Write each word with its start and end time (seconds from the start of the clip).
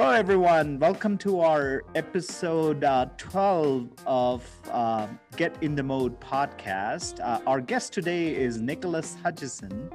Hello, 0.00 0.12
everyone. 0.12 0.78
Welcome 0.78 1.18
to 1.18 1.40
our 1.40 1.82
episode 1.94 2.84
uh, 2.84 3.04
12 3.18 3.90
of 4.06 4.42
uh, 4.70 5.06
Get 5.36 5.62
in 5.62 5.74
the 5.74 5.82
Mode 5.82 6.18
podcast. 6.18 7.20
Uh, 7.20 7.42
our 7.46 7.60
guest 7.60 7.92
today 7.92 8.34
is 8.34 8.62
Nicholas 8.62 9.18
Hutchison. 9.22 9.90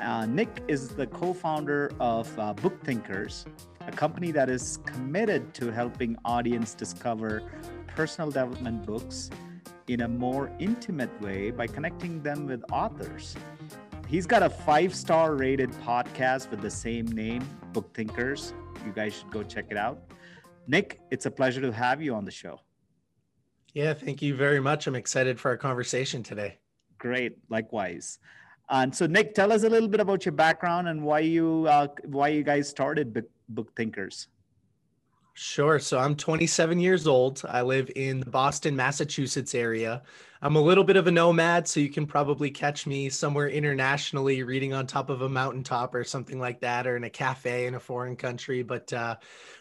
Uh, 0.00 0.24
Nick 0.26 0.62
is 0.68 0.90
the 0.90 1.08
co 1.08 1.32
founder 1.32 1.90
of 1.98 2.38
uh, 2.38 2.52
Book 2.52 2.80
Thinkers, 2.84 3.44
a 3.88 3.90
company 3.90 4.30
that 4.30 4.48
is 4.48 4.78
committed 4.86 5.52
to 5.54 5.72
helping 5.72 6.16
audience 6.24 6.72
discover 6.72 7.42
personal 7.88 8.30
development 8.30 8.86
books 8.86 9.30
in 9.88 10.02
a 10.02 10.08
more 10.08 10.52
intimate 10.60 11.10
way 11.20 11.50
by 11.50 11.66
connecting 11.66 12.22
them 12.22 12.46
with 12.46 12.62
authors. 12.70 13.34
He's 14.06 14.26
got 14.26 14.44
a 14.44 14.50
five 14.50 14.94
star 14.94 15.34
rated 15.34 15.72
podcast 15.72 16.52
with 16.52 16.60
the 16.60 16.70
same 16.70 17.06
name, 17.06 17.42
Book 17.72 17.92
Thinkers. 17.94 18.54
You 18.84 18.92
guys 18.92 19.14
should 19.14 19.30
go 19.30 19.42
check 19.42 19.66
it 19.70 19.76
out. 19.76 19.98
Nick, 20.66 21.00
it's 21.10 21.26
a 21.26 21.30
pleasure 21.30 21.60
to 21.60 21.72
have 21.72 22.00
you 22.02 22.14
on 22.14 22.24
the 22.24 22.30
show. 22.30 22.60
Yeah, 23.74 23.94
thank 23.94 24.20
you 24.20 24.34
very 24.34 24.60
much. 24.60 24.86
I'm 24.86 24.96
excited 24.96 25.38
for 25.38 25.50
our 25.50 25.56
conversation 25.56 26.22
today. 26.22 26.58
Great, 26.98 27.38
likewise. 27.48 28.18
And 28.68 28.94
so, 28.94 29.06
Nick, 29.06 29.34
tell 29.34 29.52
us 29.52 29.64
a 29.64 29.68
little 29.68 29.88
bit 29.88 30.00
about 30.00 30.24
your 30.24 30.32
background 30.32 30.88
and 30.88 31.02
why 31.02 31.20
you 31.20 31.66
uh, 31.68 31.88
why 32.04 32.28
you 32.28 32.42
guys 32.42 32.68
started 32.68 33.12
Book, 33.12 33.28
Book 33.48 33.74
Thinkers. 33.76 34.28
Sure. 35.32 35.78
So 35.78 35.98
I'm 35.98 36.16
27 36.16 36.78
years 36.80 37.06
old. 37.06 37.42
I 37.48 37.62
live 37.62 37.90
in 37.96 38.20
the 38.20 38.30
Boston, 38.30 38.76
Massachusetts 38.76 39.54
area. 39.54 40.02
I'm 40.42 40.56
a 40.56 40.60
little 40.60 40.84
bit 40.84 40.96
of 40.96 41.06
a 41.06 41.10
nomad, 41.10 41.68
so 41.68 41.80
you 41.80 41.88
can 41.88 42.06
probably 42.06 42.50
catch 42.50 42.86
me 42.86 43.08
somewhere 43.08 43.48
internationally 43.48 44.42
reading 44.42 44.72
on 44.72 44.86
top 44.86 45.08
of 45.08 45.22
a 45.22 45.28
mountaintop 45.28 45.94
or 45.94 46.02
something 46.02 46.40
like 46.40 46.60
that, 46.60 46.86
or 46.86 46.96
in 46.96 47.04
a 47.04 47.10
cafe 47.10 47.66
in 47.66 47.74
a 47.74 47.80
foreign 47.80 48.16
country. 48.16 48.62
But 48.62 48.92
uh, 48.92 49.16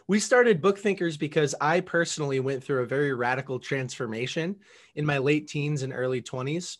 we 0.08 0.20
started 0.20 0.62
Book 0.62 0.80
Thinkers 0.80 1.18
because 1.18 1.54
I 1.62 1.82
personally 1.82 2.40
went 2.40 2.64
through 2.64 2.84
a 2.84 2.88
very 2.88 3.14
radical 3.14 3.60
transformation 3.60 4.56
in 4.96 5.06
my 5.06 5.18
late 5.18 5.48
teens 5.48 5.84
and 5.84 5.94
early 5.94 6.22
20s. 6.22 6.78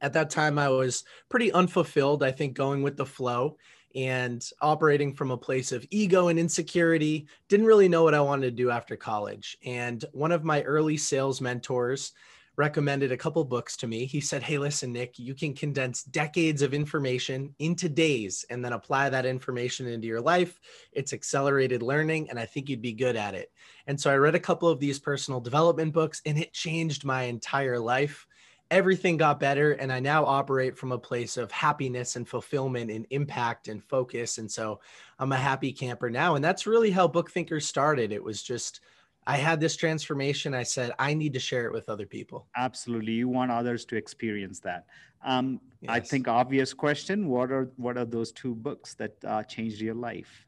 At 0.00 0.12
that 0.14 0.30
time, 0.30 0.58
I 0.58 0.68
was 0.68 1.04
pretty 1.28 1.52
unfulfilled, 1.52 2.22
I 2.22 2.30
think, 2.30 2.54
going 2.54 2.82
with 2.82 2.96
the 2.96 3.06
flow 3.06 3.56
and 3.94 4.48
operating 4.60 5.14
from 5.14 5.30
a 5.30 5.36
place 5.36 5.72
of 5.72 5.86
ego 5.90 6.28
and 6.28 6.38
insecurity. 6.38 7.26
Didn't 7.48 7.66
really 7.66 7.88
know 7.88 8.02
what 8.02 8.14
I 8.14 8.20
wanted 8.20 8.46
to 8.46 8.62
do 8.62 8.70
after 8.70 8.96
college. 8.96 9.56
And 9.64 10.04
one 10.12 10.32
of 10.32 10.44
my 10.44 10.62
early 10.62 10.96
sales 10.96 11.40
mentors 11.40 12.12
recommended 12.56 13.10
a 13.10 13.16
couple 13.16 13.44
books 13.44 13.76
to 13.76 13.86
me. 13.86 14.06
He 14.06 14.20
said, 14.20 14.42
Hey, 14.42 14.58
listen, 14.58 14.92
Nick, 14.92 15.18
you 15.18 15.34
can 15.34 15.54
condense 15.54 16.04
decades 16.04 16.62
of 16.62 16.74
information 16.74 17.54
into 17.58 17.88
days 17.88 18.44
and 18.48 18.64
then 18.64 18.72
apply 18.72 19.10
that 19.10 19.26
information 19.26 19.88
into 19.88 20.06
your 20.06 20.20
life. 20.20 20.60
It's 20.92 21.12
accelerated 21.12 21.82
learning, 21.82 22.30
and 22.30 22.38
I 22.38 22.46
think 22.46 22.68
you'd 22.68 22.82
be 22.82 22.92
good 22.92 23.16
at 23.16 23.34
it. 23.34 23.50
And 23.86 24.00
so 24.00 24.10
I 24.10 24.16
read 24.16 24.34
a 24.34 24.40
couple 24.40 24.68
of 24.68 24.78
these 24.78 24.98
personal 24.98 25.40
development 25.40 25.92
books, 25.92 26.22
and 26.26 26.38
it 26.38 26.52
changed 26.52 27.04
my 27.04 27.24
entire 27.24 27.78
life 27.78 28.26
everything 28.70 29.16
got 29.16 29.38
better 29.38 29.72
and 29.72 29.92
i 29.92 30.00
now 30.00 30.24
operate 30.24 30.76
from 30.76 30.92
a 30.92 30.98
place 30.98 31.36
of 31.36 31.50
happiness 31.52 32.16
and 32.16 32.26
fulfillment 32.26 32.90
and 32.90 33.06
impact 33.10 33.68
and 33.68 33.84
focus 33.84 34.38
and 34.38 34.50
so 34.50 34.80
i'm 35.18 35.32
a 35.32 35.36
happy 35.36 35.72
camper 35.72 36.08
now 36.08 36.34
and 36.34 36.44
that's 36.44 36.66
really 36.66 36.90
how 36.90 37.06
book 37.08 37.30
thinkers 37.30 37.66
started. 37.66 38.12
It 38.12 38.22
was 38.22 38.42
just 38.42 38.80
i 39.26 39.36
had 39.36 39.60
this 39.60 39.76
transformation. 39.76 40.54
I 40.54 40.62
said 40.62 40.92
i 40.98 41.14
need 41.14 41.32
to 41.34 41.40
share 41.40 41.66
it 41.66 41.72
with 41.72 41.88
other 41.88 42.06
people. 42.06 42.46
Absolutely. 42.56 43.12
You 43.12 43.28
want 43.28 43.50
others 43.50 43.84
to 43.86 43.96
experience 43.96 44.60
that. 44.60 44.86
Um, 45.24 45.60
yes. 45.80 45.90
i 45.90 46.00
think 46.00 46.28
obvious 46.28 46.74
question 46.74 47.28
what 47.28 47.50
are 47.50 47.70
what 47.76 47.96
are 47.96 48.04
those 48.04 48.32
two 48.32 48.54
books 48.54 48.94
that 48.94 49.12
uh, 49.26 49.42
changed 49.42 49.80
your 49.80 49.94
life? 49.94 50.46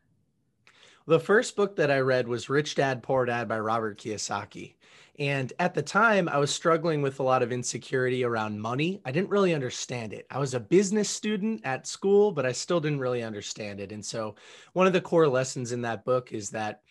The 1.06 1.20
first 1.20 1.56
book 1.56 1.76
that 1.76 1.90
i 1.90 2.00
read 2.00 2.26
was 2.28 2.50
rich 2.50 2.74
dad 2.74 3.02
poor 3.02 3.24
dad 3.24 3.48
by 3.48 3.58
robert 3.58 3.98
kiyosaki 3.98 4.74
and 5.18 5.52
at 5.58 5.74
the 5.74 5.82
time, 5.82 6.28
I 6.28 6.38
was 6.38 6.50
struggling 6.50 7.00
with 7.00 7.20
a 7.20 7.22
lot 7.22 7.42
of 7.42 7.52
insecurity 7.52 8.24
around 8.24 8.60
money. 8.60 9.00
I 9.04 9.12
didn't 9.12 9.30
really 9.30 9.54
understand 9.54 10.12
it. 10.12 10.26
I 10.30 10.38
was 10.38 10.54
a 10.54 10.60
business 10.60 11.08
student 11.08 11.62
at 11.64 11.86
school, 11.86 12.32
but 12.32 12.44
I 12.44 12.52
still 12.52 12.80
didn't 12.80 13.00
really 13.00 13.22
understand 13.22 13.80
it. 13.80 13.92
And 13.92 14.04
so, 14.04 14.34
one 14.74 14.86
of 14.86 14.92
the 14.92 15.00
core 15.00 15.28
lessons 15.28 15.72
in 15.72 15.82
that 15.82 16.04
book 16.04 16.32
is 16.32 16.50
that 16.50 16.82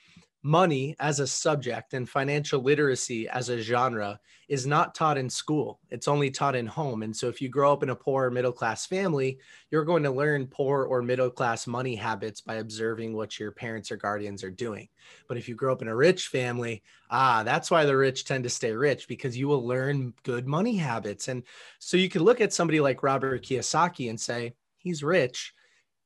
money 0.46 0.96
as 1.00 1.20
a 1.20 1.26
subject 1.26 1.96
and 1.96 2.08
financial 2.08 2.62
literacy 2.62 3.28
as 3.28 3.50
a 3.50 3.60
genre 3.60 4.20
is 4.48 4.68
not 4.68 4.94
taught 4.94 5.18
in 5.18 5.28
school. 5.28 5.80
It's 5.90 6.08
only 6.08 6.30
taught 6.30 6.56
in 6.56 6.68
home. 6.68 7.02
And 7.02 7.18
so 7.18 7.28
if 7.30 7.42
you 7.42 7.50
grow 7.50 7.74
up 7.74 7.82
in 7.82 7.90
a 7.90 7.96
poor 7.96 8.26
or 8.26 8.30
middle 8.30 8.52
class 8.52 8.86
family, 8.86 9.40
you're 9.72 9.84
going 9.84 10.04
to 10.04 10.12
learn 10.12 10.46
poor 10.46 10.84
or 10.84 11.02
middle 11.02 11.32
class 11.32 11.66
money 11.66 11.96
habits 11.96 12.42
by 12.42 12.58
observing 12.58 13.16
what 13.16 13.40
your 13.40 13.52
parents 13.52 13.92
or 13.92 13.98
guardians 13.98 14.44
are 14.44 14.52
doing. 14.52 14.88
But 15.28 15.38
if 15.38 15.50
you 15.50 15.56
grow 15.56 15.74
up 15.74 15.82
in 15.82 15.88
a 15.88 15.96
rich 15.96 16.28
family, 16.28 16.84
ah, 17.10 17.42
that's 17.42 17.72
why 17.72 17.84
the 17.86 17.98
rich 17.98 18.26
tend 18.26 18.44
to 18.44 18.50
stay 18.52 18.72
rich 18.72 19.08
because 19.08 19.36
you 19.36 19.48
will 19.48 19.66
learn 19.66 20.14
good 20.22 20.46
money 20.46 20.78
habits. 20.78 21.28
And 21.28 21.42
so 21.80 21.98
you 21.98 22.08
can 22.08 22.22
look 22.22 22.40
at 22.40 22.54
somebody 22.54 22.80
like 22.80 23.02
Robert 23.02 23.44
Kiyosaki 23.44 24.12
and 24.12 24.22
say, 24.22 24.54
he's 24.78 25.02
rich 25.02 25.56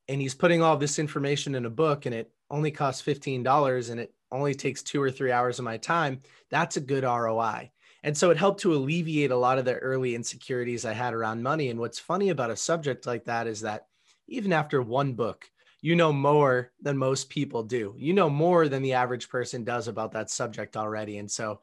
and 0.08 0.22
he's 0.22 0.34
putting 0.34 0.62
all 0.62 0.78
this 0.78 0.98
information 0.98 1.56
in 1.56 1.66
a 1.66 1.70
book 1.70 2.06
and 2.06 2.16
it 2.16 2.32
only 2.50 2.72
costs 2.72 3.02
$15 3.02 3.92
and 3.92 4.00
it 4.00 4.14
only 4.32 4.54
takes 4.54 4.84
two 4.84 5.02
or 5.02 5.12
three 5.12 5.32
hours 5.32 5.60
of 5.60 5.66
my 5.66 5.78
time, 5.78 6.22
that's 6.50 6.78
a 6.78 6.82
good 6.82 7.04
ROI. 7.04 7.72
And 8.04 8.18
so 8.18 8.30
it 8.30 8.38
helped 8.38 8.62
to 8.62 8.74
alleviate 8.74 9.32
a 9.32 9.38
lot 9.38 9.58
of 9.58 9.66
the 9.66 9.76
early 9.76 10.16
insecurities 10.16 10.86
I 10.86 10.94
had 10.94 11.14
around 11.14 11.44
money. 11.44 11.70
And 11.70 11.80
what's 11.80 12.00
funny 12.00 12.30
about 12.30 12.52
a 12.52 12.56
subject 12.56 13.06
like 13.06 13.26
that 13.26 13.48
is 13.48 13.62
that 13.62 13.88
even 14.28 14.54
after 14.54 14.82
one 14.82 15.14
book, 15.14 15.50
you 15.82 15.96
know 15.96 16.14
more 16.14 16.72
than 16.82 16.98
most 16.98 17.30
people 17.30 17.64
do. 17.64 17.96
You 17.98 18.14
know 18.14 18.30
more 18.30 18.68
than 18.68 18.82
the 18.82 18.94
average 18.94 19.30
person 19.30 19.64
does 19.64 19.88
about 19.88 20.12
that 20.14 20.30
subject 20.30 20.78
already. 20.78 21.18
And 21.18 21.30
so 21.30 21.62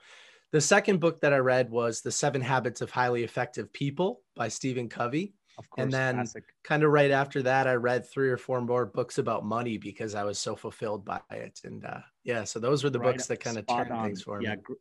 the 0.52 0.60
second 0.60 1.00
book 1.00 1.20
that 1.20 1.32
I 1.32 1.38
read 1.38 1.70
was 1.70 2.00
The 2.00 2.12
Seven 2.12 2.40
Habits 2.40 2.80
of 2.80 2.90
Highly 2.90 3.24
Effective 3.24 3.72
People 3.72 4.22
by 4.34 4.48
Stephen 4.48 4.88
Covey. 4.88 5.34
Of 5.58 5.70
course, 5.70 5.84
and 5.84 5.92
then 5.92 6.24
kind 6.64 6.82
of 6.82 6.90
right 6.90 7.10
after 7.10 7.42
that, 7.44 7.66
I 7.66 7.74
read 7.74 8.06
three 8.06 8.28
or 8.28 8.36
four 8.36 8.60
more 8.60 8.84
books 8.84 9.16
about 9.16 9.44
money 9.44 9.78
because 9.78 10.14
I 10.14 10.22
was 10.22 10.38
so 10.38 10.54
fulfilled 10.54 11.04
by 11.04 11.20
it. 11.30 11.60
And 11.64 11.82
uh, 11.84 12.00
yeah, 12.24 12.44
so 12.44 12.60
those 12.60 12.84
were 12.84 12.90
the 12.90 12.98
right 12.98 13.14
books 13.14 13.26
that 13.28 13.40
kind 13.40 13.56
of 13.56 13.66
turned 13.66 13.90
on. 13.90 14.04
things 14.04 14.22
for 14.22 14.42
yeah, 14.42 14.56
me. 14.56 14.62
Yeah, 14.68 14.74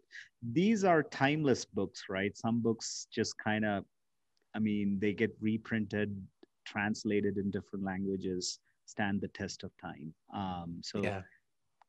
these 0.51 0.83
are 0.83 1.01
timeless 1.01 1.63
books, 1.63 2.03
right? 2.09 2.35
Some 2.35 2.59
books 2.59 3.07
just 3.09 3.37
kind 3.37 3.63
of, 3.63 3.85
I 4.53 4.59
mean, 4.59 4.99
they 4.99 5.13
get 5.13 5.33
reprinted, 5.39 6.21
translated 6.65 7.37
in 7.37 7.51
different 7.51 7.85
languages, 7.85 8.59
stand 8.85 9.21
the 9.21 9.29
test 9.29 9.63
of 9.63 9.71
time. 9.81 10.13
Um, 10.33 10.81
so 10.83 11.01
yeah. 11.01 11.21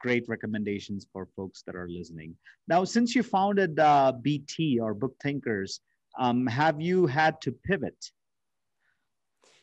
great 0.01 0.29
recommendations 0.29 1.09
for 1.13 1.27
folks 1.35 1.63
that 1.67 1.75
are 1.75 1.89
listening. 1.89 2.37
Now, 2.69 2.85
since 2.85 3.17
you 3.17 3.25
founded 3.25 3.81
uh, 3.81 4.13
BT 4.13 4.79
or 4.79 4.95
Book 4.95 5.17
Thinkers, 5.21 5.81
um, 6.19 6.47
have 6.47 6.81
you 6.81 7.07
had 7.07 7.41
to 7.43 7.53
pivot? 7.53 8.13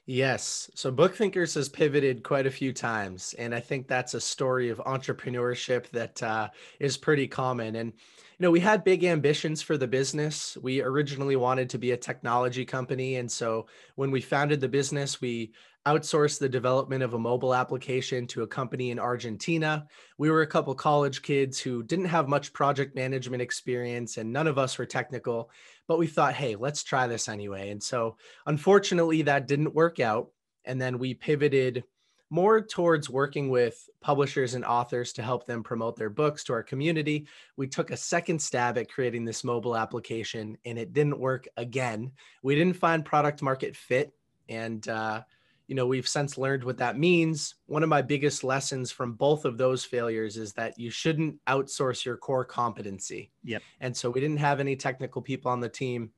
Yes. 0.05 0.69
So 0.75 0.91
Book 0.91 1.15
Thinkers 1.15 1.53
has 1.53 1.69
pivoted 1.69 2.23
quite 2.23 2.45
a 2.45 2.51
few 2.51 2.73
times. 2.73 3.33
And 3.39 3.55
I 3.55 3.61
think 3.61 3.87
that's 3.87 4.13
a 4.13 4.19
story 4.19 4.69
of 4.69 4.79
entrepreneurship 4.79 5.89
that 5.91 6.21
uh, 6.21 6.49
is 6.79 6.97
pretty 6.97 7.25
common. 7.25 7.77
And, 7.77 7.93
you 7.93 8.43
know, 8.43 8.51
we 8.51 8.59
had 8.59 8.83
big 8.83 9.05
ambitions 9.05 9.61
for 9.61 9.77
the 9.77 9.87
business. 9.87 10.57
We 10.61 10.81
originally 10.81 11.37
wanted 11.37 11.69
to 11.69 11.77
be 11.77 11.91
a 11.91 11.97
technology 11.97 12.65
company. 12.65 13.15
And 13.15 13.31
so 13.31 13.67
when 13.95 14.11
we 14.11 14.19
founded 14.19 14.59
the 14.59 14.67
business, 14.67 15.21
we 15.21 15.53
outsourced 15.85 16.39
the 16.39 16.47
development 16.47 17.03
of 17.03 17.13
a 17.13 17.19
mobile 17.19 17.53
application 17.53 18.25
to 18.27 18.43
a 18.43 18.47
company 18.47 18.91
in 18.91 18.99
Argentina. 18.99 19.85
We 20.17 20.31
were 20.31 20.41
a 20.41 20.47
couple 20.47 20.73
college 20.75 21.21
kids 21.21 21.59
who 21.59 21.83
didn't 21.83 22.05
have 22.05 22.29
much 22.29 22.53
project 22.53 22.95
management 22.95 23.41
experience 23.41 24.17
and 24.17 24.31
none 24.31 24.47
of 24.47 24.57
us 24.57 24.77
were 24.77 24.85
technical, 24.85 25.49
but 25.87 25.99
we 25.99 26.07
thought, 26.07 26.35
hey, 26.35 26.55
let's 26.55 26.83
try 26.83 27.07
this 27.07 27.27
anyway. 27.27 27.71
And 27.71 27.83
so 27.83 28.15
unfortunately, 28.45 29.23
that 29.23 29.47
didn't 29.47 29.75
work 29.75 29.99
out. 29.99 30.29
And 30.63 30.81
then 30.81 30.99
we 30.99 31.13
pivoted 31.13 31.83
more 32.29 32.61
towards 32.61 33.09
working 33.09 33.49
with 33.49 33.87
publishers 34.01 34.53
and 34.53 34.63
authors 34.63 35.11
to 35.13 35.21
help 35.21 35.45
them 35.45 35.61
promote 35.61 35.97
their 35.97 36.09
books 36.09 36.45
to 36.45 36.53
our 36.53 36.63
community. 36.63 37.27
We 37.57 37.67
took 37.67 37.91
a 37.91 37.97
second 37.97 38.41
stab 38.41 38.77
at 38.77 38.89
creating 38.89 39.25
this 39.25 39.43
mobile 39.43 39.75
application 39.75 40.57
and 40.65 40.79
it 40.79 40.93
didn't 40.93 41.19
work 41.19 41.47
again. 41.57 42.11
We 42.41 42.55
didn't 42.55 42.77
find 42.77 43.03
product 43.03 43.41
market 43.41 43.75
fit. 43.75 44.13
And, 44.47 44.87
uh, 44.87 45.23
you 45.67 45.75
know, 45.75 45.87
we've 45.87 46.07
since 46.07 46.37
learned 46.37 46.63
what 46.63 46.77
that 46.77 46.97
means. 46.97 47.55
One 47.67 47.83
of 47.83 47.89
my 47.89 48.01
biggest 48.01 48.43
lessons 48.43 48.91
from 48.91 49.13
both 49.13 49.45
of 49.45 49.57
those 49.57 49.85
failures 49.85 50.37
is 50.37 50.53
that 50.53 50.77
you 50.77 50.89
shouldn't 50.89 51.43
outsource 51.45 52.03
your 52.03 52.17
core 52.17 52.45
competency. 52.45 53.31
Yep. 53.43 53.61
And 53.79 53.95
so 53.95 54.09
we 54.09 54.19
didn't 54.19 54.37
have 54.37 54.59
any 54.59 54.75
technical 54.75 55.21
people 55.21 55.51
on 55.51 55.61
the 55.61 55.69
team. 55.69 56.11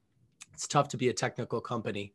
It's 0.54 0.68
tough 0.68 0.88
to 0.90 0.98
be 0.98 1.10
a 1.10 1.14
technical 1.14 1.62
company. 1.62 2.14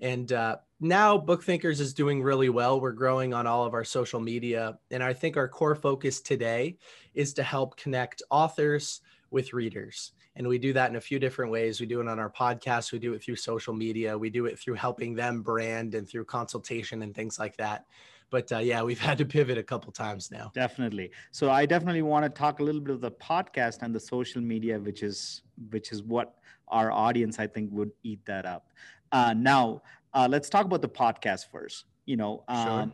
And 0.00 0.32
uh, 0.32 0.58
now 0.80 1.18
Book 1.18 1.42
Thinkers 1.42 1.80
is 1.80 1.92
doing 1.92 2.22
really 2.22 2.48
well. 2.48 2.80
We're 2.80 2.92
growing 2.92 3.34
on 3.34 3.46
all 3.46 3.64
of 3.64 3.74
our 3.74 3.84
social 3.84 4.20
media. 4.20 4.78
And 4.90 5.02
I 5.02 5.12
think 5.12 5.36
our 5.36 5.48
core 5.48 5.74
focus 5.74 6.20
today 6.20 6.76
is 7.14 7.34
to 7.34 7.42
help 7.42 7.76
connect 7.76 8.22
authors 8.30 9.00
with 9.30 9.52
readers. 9.52 10.12
And 10.38 10.46
we 10.46 10.56
do 10.56 10.72
that 10.72 10.88
in 10.88 10.96
a 10.96 11.00
few 11.00 11.18
different 11.18 11.50
ways. 11.50 11.80
We 11.80 11.86
do 11.86 12.00
it 12.00 12.06
on 12.06 12.20
our 12.20 12.30
podcast, 12.30 12.92
we 12.92 13.00
do 13.00 13.12
it 13.12 13.22
through 13.22 13.36
social 13.36 13.74
media, 13.74 14.16
we 14.16 14.30
do 14.30 14.46
it 14.46 14.56
through 14.56 14.74
helping 14.74 15.14
them 15.14 15.42
brand 15.42 15.96
and 15.96 16.08
through 16.08 16.24
consultation 16.26 17.02
and 17.02 17.12
things 17.14 17.38
like 17.40 17.56
that. 17.56 17.86
but 18.30 18.50
uh, 18.52 18.58
yeah, 18.58 18.82
we've 18.82 19.00
had 19.08 19.18
to 19.18 19.26
pivot 19.26 19.58
a 19.58 19.62
couple 19.62 19.90
times 19.90 20.30
now. 20.30 20.52
Definitely. 20.54 21.10
So 21.32 21.50
I 21.50 21.66
definitely 21.66 22.02
want 22.02 22.24
to 22.24 22.30
talk 22.30 22.60
a 22.60 22.62
little 22.62 22.80
bit 22.80 22.94
of 22.94 23.00
the 23.00 23.10
podcast 23.10 23.82
and 23.82 23.92
the 23.92 24.00
social 24.00 24.40
media, 24.40 24.78
which 24.78 25.02
is 25.02 25.42
which 25.70 25.90
is 25.90 26.02
what 26.04 26.36
our 26.68 26.92
audience 26.92 27.40
I 27.40 27.48
think 27.48 27.70
would 27.72 27.90
eat 28.04 28.24
that 28.26 28.46
up. 28.46 28.70
Uh, 29.10 29.34
now 29.36 29.82
uh, 30.14 30.28
let's 30.30 30.48
talk 30.48 30.64
about 30.66 30.82
the 30.82 30.88
podcast 30.88 31.50
first. 31.50 31.86
You 32.06 32.16
know, 32.16 32.44
um, 32.46 32.66
sure. 32.66 32.92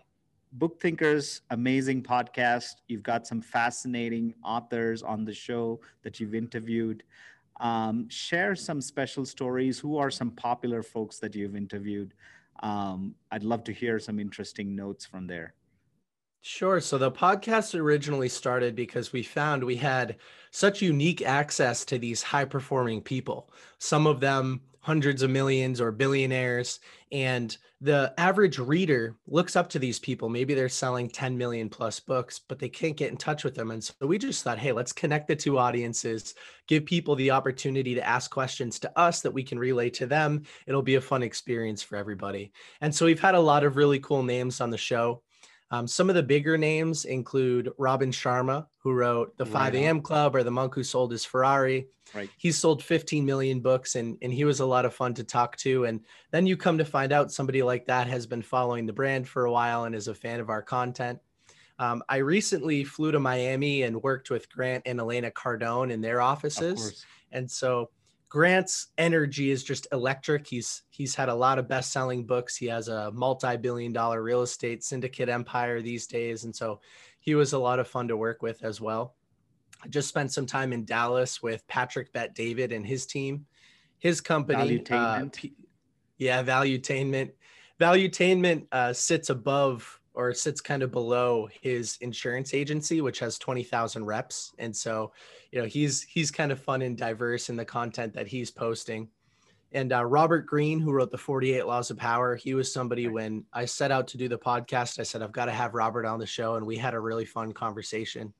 Book 0.52 0.80
Thinkers, 0.80 1.42
amazing 1.50 2.02
podcast. 2.02 2.76
You've 2.86 3.02
got 3.02 3.26
some 3.26 3.40
fascinating 3.40 4.34
authors 4.44 5.02
on 5.02 5.24
the 5.24 5.34
show 5.34 5.80
that 6.02 6.20
you've 6.20 6.34
interviewed. 6.34 7.02
Um, 7.60 8.08
share 8.08 8.54
some 8.56 8.80
special 8.80 9.24
stories. 9.24 9.78
Who 9.78 9.96
are 9.96 10.10
some 10.10 10.30
popular 10.30 10.82
folks 10.82 11.18
that 11.20 11.34
you've 11.34 11.56
interviewed? 11.56 12.14
Um, 12.62 13.14
I'd 13.30 13.44
love 13.44 13.64
to 13.64 13.72
hear 13.72 13.98
some 13.98 14.18
interesting 14.18 14.74
notes 14.74 15.04
from 15.04 15.26
there. 15.26 15.54
Sure. 16.46 16.78
So 16.78 16.98
the 16.98 17.10
podcast 17.10 17.74
originally 17.74 18.28
started 18.28 18.74
because 18.74 19.14
we 19.14 19.22
found 19.22 19.64
we 19.64 19.76
had 19.76 20.16
such 20.50 20.82
unique 20.82 21.22
access 21.22 21.86
to 21.86 21.98
these 21.98 22.22
high 22.22 22.44
performing 22.44 23.00
people. 23.00 23.50
Some 23.78 24.06
of 24.06 24.20
them 24.20 24.60
hundreds 24.84 25.22
of 25.22 25.30
millions 25.30 25.80
or 25.80 25.90
billionaires. 25.90 26.78
And 27.10 27.56
the 27.80 28.12
average 28.18 28.58
reader 28.58 29.16
looks 29.26 29.56
up 29.56 29.70
to 29.70 29.78
these 29.78 29.98
people. 29.98 30.28
Maybe 30.28 30.52
they're 30.52 30.68
selling 30.68 31.08
10 31.08 31.38
million 31.38 31.70
plus 31.70 32.00
books, 32.00 32.38
but 32.38 32.58
they 32.58 32.68
can't 32.68 32.96
get 32.96 33.10
in 33.10 33.16
touch 33.16 33.44
with 33.44 33.54
them. 33.54 33.70
And 33.70 33.82
so 33.82 33.94
we 34.02 34.18
just 34.18 34.44
thought, 34.44 34.58
hey, 34.58 34.72
let's 34.72 34.92
connect 34.92 35.26
the 35.26 35.36
two 35.36 35.58
audiences, 35.58 36.34
give 36.68 36.84
people 36.84 37.16
the 37.16 37.30
opportunity 37.30 37.94
to 37.94 38.06
ask 38.06 38.30
questions 38.30 38.78
to 38.80 38.98
us 38.98 39.22
that 39.22 39.32
we 39.32 39.42
can 39.42 39.58
relay 39.58 39.88
to 39.90 40.06
them. 40.06 40.42
It'll 40.66 40.82
be 40.82 40.96
a 40.96 41.00
fun 41.00 41.22
experience 41.22 41.82
for 41.82 41.96
everybody. 41.96 42.52
And 42.82 42.94
so 42.94 43.06
we've 43.06 43.20
had 43.20 43.34
a 43.34 43.40
lot 43.40 43.64
of 43.64 43.76
really 43.76 44.00
cool 44.00 44.22
names 44.22 44.60
on 44.60 44.68
the 44.68 44.76
show. 44.76 45.22
Um, 45.74 45.88
some 45.88 46.08
of 46.08 46.14
the 46.14 46.22
bigger 46.22 46.56
names 46.56 47.04
include 47.04 47.72
Robin 47.78 48.12
Sharma, 48.12 48.66
who 48.78 48.92
wrote 48.92 49.36
The 49.36 49.44
5 49.44 49.74
a.m. 49.74 50.00
Club 50.02 50.36
or 50.36 50.44
The 50.44 50.50
Monk 50.50 50.72
Who 50.72 50.84
Sold 50.84 51.10
His 51.10 51.24
Ferrari. 51.24 51.88
Right. 52.14 52.30
He's 52.36 52.56
sold 52.56 52.80
15 52.80 53.26
million 53.26 53.58
books 53.58 53.96
and, 53.96 54.16
and 54.22 54.32
he 54.32 54.44
was 54.44 54.60
a 54.60 54.66
lot 54.66 54.84
of 54.84 54.94
fun 54.94 55.14
to 55.14 55.24
talk 55.24 55.56
to. 55.58 55.86
And 55.86 56.00
then 56.30 56.46
you 56.46 56.56
come 56.56 56.78
to 56.78 56.84
find 56.84 57.12
out 57.12 57.32
somebody 57.32 57.60
like 57.64 57.86
that 57.86 58.06
has 58.06 58.24
been 58.24 58.42
following 58.42 58.86
the 58.86 58.92
brand 58.92 59.26
for 59.26 59.46
a 59.46 59.52
while 59.52 59.82
and 59.82 59.96
is 59.96 60.06
a 60.06 60.14
fan 60.14 60.38
of 60.38 60.48
our 60.48 60.62
content. 60.62 61.18
Um, 61.80 62.04
I 62.08 62.18
recently 62.18 62.84
flew 62.84 63.10
to 63.10 63.18
Miami 63.18 63.82
and 63.82 64.00
worked 64.00 64.30
with 64.30 64.48
Grant 64.48 64.84
and 64.86 65.00
Elena 65.00 65.32
Cardone 65.32 65.90
in 65.90 66.00
their 66.00 66.20
offices. 66.20 67.04
And 67.32 67.50
so 67.50 67.90
Grant's 68.34 68.88
energy 68.98 69.52
is 69.52 69.62
just 69.62 69.86
electric. 69.92 70.44
He's 70.44 70.82
he's 70.90 71.14
had 71.14 71.28
a 71.28 71.34
lot 71.34 71.60
of 71.60 71.68
best-selling 71.68 72.26
books. 72.26 72.56
He 72.56 72.66
has 72.66 72.88
a 72.88 73.12
multi-billion 73.12 73.92
dollar 73.92 74.24
real 74.24 74.42
estate 74.42 74.82
syndicate 74.82 75.28
empire 75.28 75.80
these 75.80 76.08
days 76.08 76.42
and 76.42 76.54
so 76.54 76.80
he 77.20 77.36
was 77.36 77.52
a 77.52 77.58
lot 77.60 77.78
of 77.78 77.86
fun 77.86 78.08
to 78.08 78.16
work 78.16 78.42
with 78.42 78.64
as 78.64 78.80
well. 78.80 79.14
I 79.84 79.86
just 79.86 80.08
spent 80.08 80.32
some 80.32 80.46
time 80.46 80.72
in 80.72 80.84
Dallas 80.84 81.44
with 81.44 81.64
Patrick 81.68 82.12
Bet 82.12 82.34
David 82.34 82.72
and 82.72 82.84
his 82.84 83.06
team. 83.06 83.46
His 84.00 84.20
company 84.20 84.82
uh, 84.90 85.26
yeah, 86.18 86.42
Valuetainment. 86.42 87.30
Valuetainment 87.80 88.66
uh, 88.72 88.92
sits 88.92 89.30
above 89.30 90.00
or 90.14 90.32
sits 90.32 90.60
kind 90.60 90.82
of 90.82 90.92
below 90.92 91.48
his 91.60 91.98
insurance 92.00 92.54
agency, 92.54 93.00
which 93.00 93.18
has 93.18 93.38
20,000 93.38 94.04
reps. 94.04 94.52
And 94.58 94.74
so, 94.74 95.12
you 95.50 95.60
know, 95.60 95.66
he's, 95.66 96.02
he's 96.02 96.30
kind 96.30 96.52
of 96.52 96.60
fun 96.60 96.82
and 96.82 96.96
diverse 96.96 97.48
in 97.48 97.56
the 97.56 97.64
content 97.64 98.14
that 98.14 98.28
he's 98.28 98.50
posting. 98.50 99.08
And 99.72 99.92
uh, 99.92 100.04
Robert 100.04 100.46
Greene, 100.46 100.78
who 100.78 100.92
wrote 100.92 101.10
the 101.10 101.18
48 101.18 101.66
Laws 101.66 101.90
of 101.90 101.96
Power, 101.96 102.36
he 102.36 102.54
was 102.54 102.72
somebody 102.72 103.08
when 103.08 103.44
I 103.52 103.64
set 103.64 103.90
out 103.90 104.06
to 104.08 104.16
do 104.16 104.28
the 104.28 104.38
podcast, 104.38 105.00
I 105.00 105.02
said, 105.02 105.20
I've 105.20 105.32
got 105.32 105.46
to 105.46 105.52
have 105.52 105.74
Robert 105.74 106.06
on 106.06 106.20
the 106.20 106.26
show. 106.26 106.54
And 106.54 106.64
we 106.64 106.76
had 106.76 106.94
a 106.94 107.00
really 107.00 107.24
fun 107.24 107.52
conversation. 107.52 108.32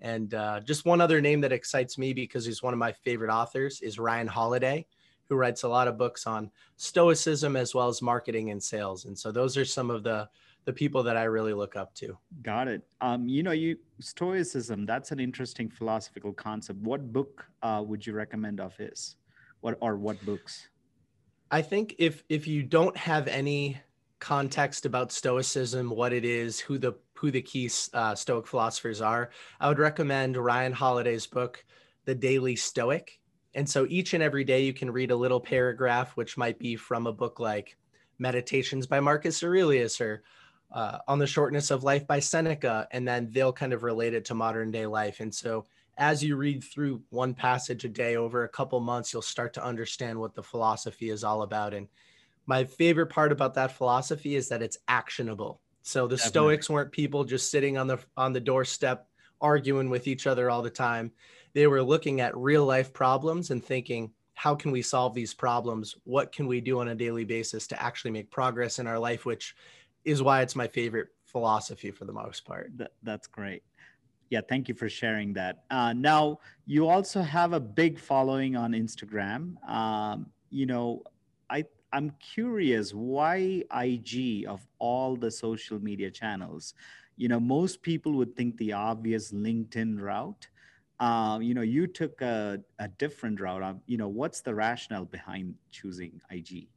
And 0.00 0.32
uh, 0.32 0.60
just 0.60 0.86
one 0.86 1.02
other 1.02 1.20
name 1.20 1.42
that 1.42 1.52
excites 1.52 1.98
me 1.98 2.14
because 2.14 2.46
he's 2.46 2.62
one 2.62 2.72
of 2.72 2.78
my 2.78 2.92
favorite 2.92 3.30
authors 3.30 3.82
is 3.82 3.98
Ryan 3.98 4.26
Holiday, 4.26 4.86
who 5.28 5.36
writes 5.36 5.64
a 5.64 5.68
lot 5.68 5.86
of 5.86 5.98
books 5.98 6.26
on 6.26 6.50
stoicism 6.78 7.56
as 7.56 7.74
well 7.74 7.88
as 7.88 8.00
marketing 8.00 8.50
and 8.50 8.62
sales. 8.62 9.04
And 9.04 9.18
so 9.18 9.30
those 9.30 9.58
are 9.58 9.66
some 9.66 9.90
of 9.90 10.02
the 10.02 10.30
the 10.64 10.72
people 10.72 11.02
that 11.02 11.16
I 11.16 11.24
really 11.24 11.54
look 11.54 11.76
up 11.76 11.94
to. 11.96 12.16
Got 12.42 12.68
it. 12.68 12.82
Um, 13.00 13.28
you 13.28 13.42
know, 13.42 13.52
you 13.52 13.76
Stoicism. 14.00 14.86
That's 14.86 15.10
an 15.10 15.20
interesting 15.20 15.68
philosophical 15.68 16.32
concept. 16.32 16.78
What 16.80 17.12
book 17.12 17.46
uh, 17.62 17.82
would 17.86 18.06
you 18.06 18.12
recommend 18.12 18.60
of 18.60 18.76
his? 18.76 19.16
What 19.60 19.78
or 19.80 19.96
what 19.96 20.24
books? 20.24 20.68
I 21.50 21.62
think 21.62 21.96
if 21.98 22.22
if 22.28 22.46
you 22.46 22.62
don't 22.62 22.96
have 22.96 23.26
any 23.28 23.80
context 24.20 24.86
about 24.86 25.12
Stoicism, 25.12 25.90
what 25.90 26.12
it 26.12 26.24
is, 26.24 26.60
who 26.60 26.78
the 26.78 26.92
who 27.14 27.30
the 27.30 27.42
key 27.42 27.70
uh, 27.92 28.14
Stoic 28.14 28.46
philosophers 28.46 29.00
are, 29.00 29.30
I 29.58 29.68
would 29.68 29.78
recommend 29.78 30.36
Ryan 30.36 30.72
Holiday's 30.72 31.26
book, 31.26 31.64
The 32.04 32.14
Daily 32.14 32.56
Stoic. 32.56 33.18
And 33.54 33.68
so 33.68 33.86
each 33.88 34.14
and 34.14 34.22
every 34.22 34.44
day 34.44 34.64
you 34.64 34.72
can 34.72 34.90
read 34.90 35.10
a 35.10 35.16
little 35.16 35.40
paragraph, 35.40 36.16
which 36.16 36.38
might 36.38 36.58
be 36.58 36.76
from 36.76 37.06
a 37.06 37.12
book 37.12 37.40
like 37.40 37.76
Meditations 38.18 38.86
by 38.86 39.00
Marcus 39.00 39.42
Aurelius 39.42 40.00
or 40.00 40.22
uh, 40.72 40.98
on 41.08 41.18
the 41.18 41.26
shortness 41.26 41.70
of 41.70 41.84
life 41.84 42.06
by 42.06 42.20
Seneca, 42.20 42.86
and 42.90 43.06
then 43.06 43.28
they'll 43.30 43.52
kind 43.52 43.72
of 43.72 43.82
relate 43.82 44.14
it 44.14 44.24
to 44.26 44.34
modern 44.34 44.70
day 44.70 44.86
life. 44.86 45.20
And 45.20 45.34
so, 45.34 45.66
as 45.98 46.24
you 46.24 46.36
read 46.36 46.64
through 46.64 47.02
one 47.10 47.34
passage 47.34 47.84
a 47.84 47.88
day 47.88 48.16
over 48.16 48.44
a 48.44 48.48
couple 48.48 48.80
months, 48.80 49.12
you'll 49.12 49.22
start 49.22 49.52
to 49.54 49.64
understand 49.64 50.18
what 50.18 50.34
the 50.34 50.42
philosophy 50.42 51.10
is 51.10 51.24
all 51.24 51.42
about. 51.42 51.74
And 51.74 51.88
my 52.46 52.64
favorite 52.64 53.08
part 53.08 53.32
about 53.32 53.54
that 53.54 53.72
philosophy 53.72 54.34
is 54.34 54.48
that 54.48 54.62
it's 54.62 54.78
actionable. 54.88 55.60
So 55.82 56.06
the 56.06 56.16
Definitely. 56.16 56.30
Stoics 56.30 56.70
weren't 56.70 56.92
people 56.92 57.24
just 57.24 57.50
sitting 57.50 57.76
on 57.76 57.86
the 57.86 57.98
on 58.16 58.32
the 58.32 58.40
doorstep 58.40 59.06
arguing 59.40 59.90
with 59.90 60.06
each 60.06 60.26
other 60.26 60.50
all 60.50 60.62
the 60.62 60.70
time. 60.70 61.12
They 61.52 61.66
were 61.66 61.82
looking 61.82 62.20
at 62.20 62.36
real 62.36 62.64
life 62.64 62.92
problems 62.92 63.50
and 63.50 63.64
thinking, 63.64 64.12
how 64.34 64.54
can 64.54 64.70
we 64.70 64.82
solve 64.82 65.14
these 65.14 65.34
problems? 65.34 65.96
What 66.04 66.32
can 66.32 66.46
we 66.46 66.60
do 66.60 66.80
on 66.80 66.88
a 66.88 66.94
daily 66.94 67.24
basis 67.24 67.66
to 67.68 67.82
actually 67.82 68.12
make 68.12 68.30
progress 68.30 68.78
in 68.78 68.86
our 68.86 68.98
life, 68.98 69.26
which 69.26 69.54
is 70.04 70.22
why 70.22 70.42
it's 70.42 70.56
my 70.56 70.66
favorite 70.66 71.08
philosophy 71.24 71.90
for 71.90 72.04
the 72.04 72.12
most 72.12 72.44
part. 72.44 72.70
That, 72.76 72.92
that's 73.02 73.26
great. 73.26 73.62
Yeah, 74.30 74.40
thank 74.48 74.68
you 74.68 74.74
for 74.74 74.88
sharing 74.88 75.32
that. 75.34 75.64
Uh, 75.70 75.92
now, 75.92 76.38
you 76.64 76.88
also 76.88 77.20
have 77.20 77.52
a 77.52 77.60
big 77.60 77.98
following 77.98 78.56
on 78.56 78.72
Instagram. 78.72 79.56
Um, 79.68 80.26
you 80.50 80.66
know, 80.66 81.02
I 81.48 81.64
I'm 81.92 82.12
curious 82.20 82.94
why 82.94 83.64
IG 83.74 84.46
of 84.46 84.64
all 84.78 85.16
the 85.16 85.30
social 85.30 85.82
media 85.82 86.10
channels. 86.10 86.74
You 87.16 87.28
know, 87.28 87.40
most 87.40 87.82
people 87.82 88.12
would 88.12 88.36
think 88.36 88.56
the 88.56 88.72
obvious 88.72 89.32
LinkedIn 89.32 90.00
route. 90.00 90.46
Uh, 91.00 91.38
you 91.42 91.54
know, 91.54 91.62
you 91.62 91.86
took 91.86 92.20
a, 92.22 92.60
a 92.78 92.86
different 92.86 93.40
route. 93.40 93.62
Um, 93.62 93.80
you 93.86 93.96
know, 93.96 94.08
what's 94.08 94.42
the 94.42 94.54
rationale 94.54 95.06
behind 95.06 95.54
choosing 95.72 96.20
IG? 96.30 96.68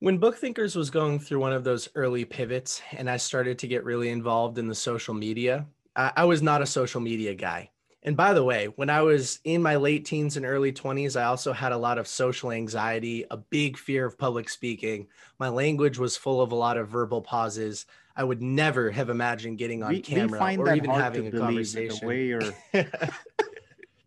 When 0.00 0.16
Book 0.16 0.38
Thinkers 0.38 0.76
was 0.76 0.88
going 0.88 1.18
through 1.18 1.40
one 1.40 1.52
of 1.52 1.62
those 1.62 1.90
early 1.94 2.24
pivots 2.24 2.80
and 2.92 3.08
I 3.10 3.18
started 3.18 3.58
to 3.58 3.66
get 3.66 3.84
really 3.84 4.08
involved 4.08 4.56
in 4.56 4.66
the 4.66 4.74
social 4.74 5.12
media, 5.12 5.66
I, 5.94 6.10
I, 6.16 6.24
was 6.24 6.40
not 6.40 6.62
a 6.62 6.66
social 6.66 7.02
media 7.02 7.34
guy. 7.34 7.68
And 8.02 8.16
by 8.16 8.32
the 8.32 8.42
way, 8.42 8.64
when 8.76 8.88
I 8.88 9.02
was 9.02 9.40
in 9.44 9.60
my 9.60 9.76
late 9.76 10.06
teens 10.06 10.38
and 10.38 10.46
early 10.46 10.72
20s, 10.72 11.20
I 11.20 11.24
also 11.24 11.52
had 11.52 11.72
a 11.72 11.76
lot 11.76 11.98
of 11.98 12.08
social 12.08 12.50
anxiety, 12.50 13.26
a 13.30 13.36
big 13.36 13.76
fear 13.76 14.06
of 14.06 14.16
public 14.16 14.48
speaking. 14.48 15.06
My 15.38 15.50
language 15.50 15.98
was 15.98 16.16
full 16.16 16.40
of 16.40 16.50
a 16.50 16.56
lot 16.56 16.78
of 16.78 16.88
verbal 16.88 17.20
pauses. 17.20 17.84
I 18.16 18.24
would 18.24 18.40
never 18.40 18.90
have 18.90 19.10
imagined 19.10 19.58
getting 19.58 19.82
on 19.82 19.90
we, 19.90 20.00
camera 20.00 20.42
we 20.42 20.56
or 20.56 20.74
even 20.74 20.88
having 20.88 21.26
a 21.26 21.30
conversation. 21.30 22.08
way 22.08 22.24
you're... 22.24 22.40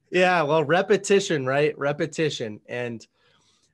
yeah, 0.10 0.42
well, 0.42 0.64
repetition, 0.64 1.46
right? 1.46 1.78
Repetition. 1.78 2.62
And 2.68 3.06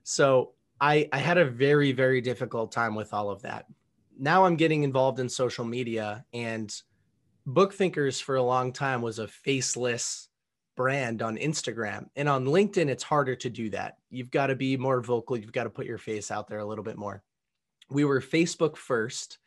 so 0.03 0.51
I, 0.81 1.09
I 1.11 1.17
had 1.17 1.37
a 1.37 1.45
very, 1.45 1.91
very 1.91 2.21
difficult 2.21 2.71
time 2.71 2.95
with 2.95 3.13
all 3.13 3.29
of 3.29 3.41
that. 3.41 3.65
Now 4.17 4.45
I'm 4.45 4.55
getting 4.55 4.83
involved 4.83 5.19
in 5.19 5.29
social 5.29 5.65
media 5.65 6.25
and 6.33 6.73
Book 7.45 7.73
Thinkers 7.73 8.19
for 8.19 8.35
a 8.35 8.43
long 8.43 8.71
time 8.71 9.01
was 9.01 9.19
a 9.19 9.27
faceless 9.27 10.29
brand 10.75 11.21
on 11.21 11.37
Instagram. 11.37 12.07
And 12.15 12.29
on 12.29 12.45
LinkedIn, 12.45 12.89
it's 12.89 13.03
harder 13.03 13.35
to 13.35 13.49
do 13.49 13.69
that. 13.71 13.97
You've 14.09 14.31
got 14.31 14.47
to 14.47 14.55
be 14.55 14.77
more 14.77 15.01
vocal. 15.01 15.37
You've 15.37 15.51
got 15.51 15.63
to 15.65 15.69
put 15.69 15.85
your 15.85 15.97
face 15.97 16.31
out 16.31 16.47
there 16.47 16.59
a 16.59 16.65
little 16.65 16.83
bit 16.83 16.97
more. 16.97 17.23
We 17.89 18.05
were 18.05 18.21
Facebook 18.21 18.77
first 18.77 19.39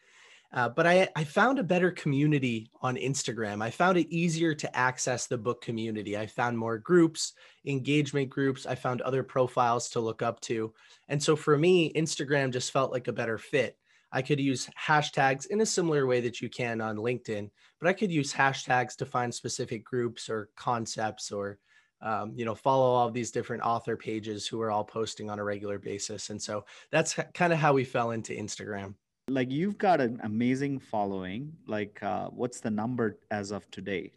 uh, 0.53 0.69
but 0.69 0.87
I, 0.87 1.09
I 1.17 1.25
found 1.25 1.59
a 1.59 1.65
better 1.65 1.91
community 1.91 2.71
on 2.83 2.97
Instagram. 2.97 3.63
I 3.63 3.71
found 3.71 3.97
it 3.97 4.13
easier 4.13 4.55
to 4.55 4.77
access 4.77 5.27
the 5.27 5.39
book 5.39 5.63
community. 5.63 6.17
I 6.17 6.27
found 6.27 6.59
more 6.59 6.79
groups, 6.79 7.33
engagement 7.65 8.29
groups. 8.29 8.67
I 8.67 8.75
found 8.75 9.01
other 9.01 9.23
profiles 9.23 9.89
to 9.91 10.01
look 10.01 10.21
up 10.21 10.41
to. 10.43 10.75
And 11.09 11.23
so 11.23 11.37
for 11.37 11.57
me, 11.57 11.93
Instagram 11.95 12.53
just 12.53 12.71
felt 12.71 12.93
like 12.93 13.09
a 13.09 13.13
better 13.13 13.39
fit. 13.39 13.79
I 14.13 14.21
could 14.21 14.39
use 14.39 14.69
hashtags 14.79 15.47
in 15.47 15.63
a 15.63 15.67
similar 15.67 16.07
way 16.07 16.21
that 16.21 16.43
you 16.43 16.51
can 16.51 16.83
on 16.83 16.97
LinkedIn, 16.97 17.49
but 17.81 17.89
I 17.89 17.95
could 17.95 18.13
use 18.13 18.31
hashtags 18.31 18.95
to 18.97 19.07
find 19.07 19.35
specific 19.35 19.85
groups 19.85 20.29
or 20.29 20.51
concepts 20.55 21.33
or 21.33 21.59
um, 22.03 22.33
you 22.35 22.45
know 22.45 22.55
follow 22.55 22.85
all 22.85 23.11
these 23.11 23.31
different 23.31 23.63
author 23.63 23.97
pages 23.97 24.47
who 24.47 24.61
are 24.61 24.71
all 24.71 24.85
posting 24.85 25.31
on 25.31 25.39
a 25.39 25.45
regular 25.45 25.79
basis 25.79 26.31
and 26.31 26.43
so 26.43 26.65
that's 26.91 27.17
kind 27.33 27.53
of 27.53 27.61
how 27.61 27.73
we 27.73 27.85
fell 27.85 28.11
into 28.11 28.33
instagram 28.33 28.95
like 29.33 29.51
you've 29.51 29.79
got 29.79 30.01
an 30.01 30.21
amazing 30.23 30.79
following. 30.79 31.53
Like, 31.67 32.03
uh, 32.03 32.29
what's 32.29 32.61
the 32.61 32.71
number 32.71 33.19
as 33.31 33.51
of 33.51 33.71
today? 33.71 34.13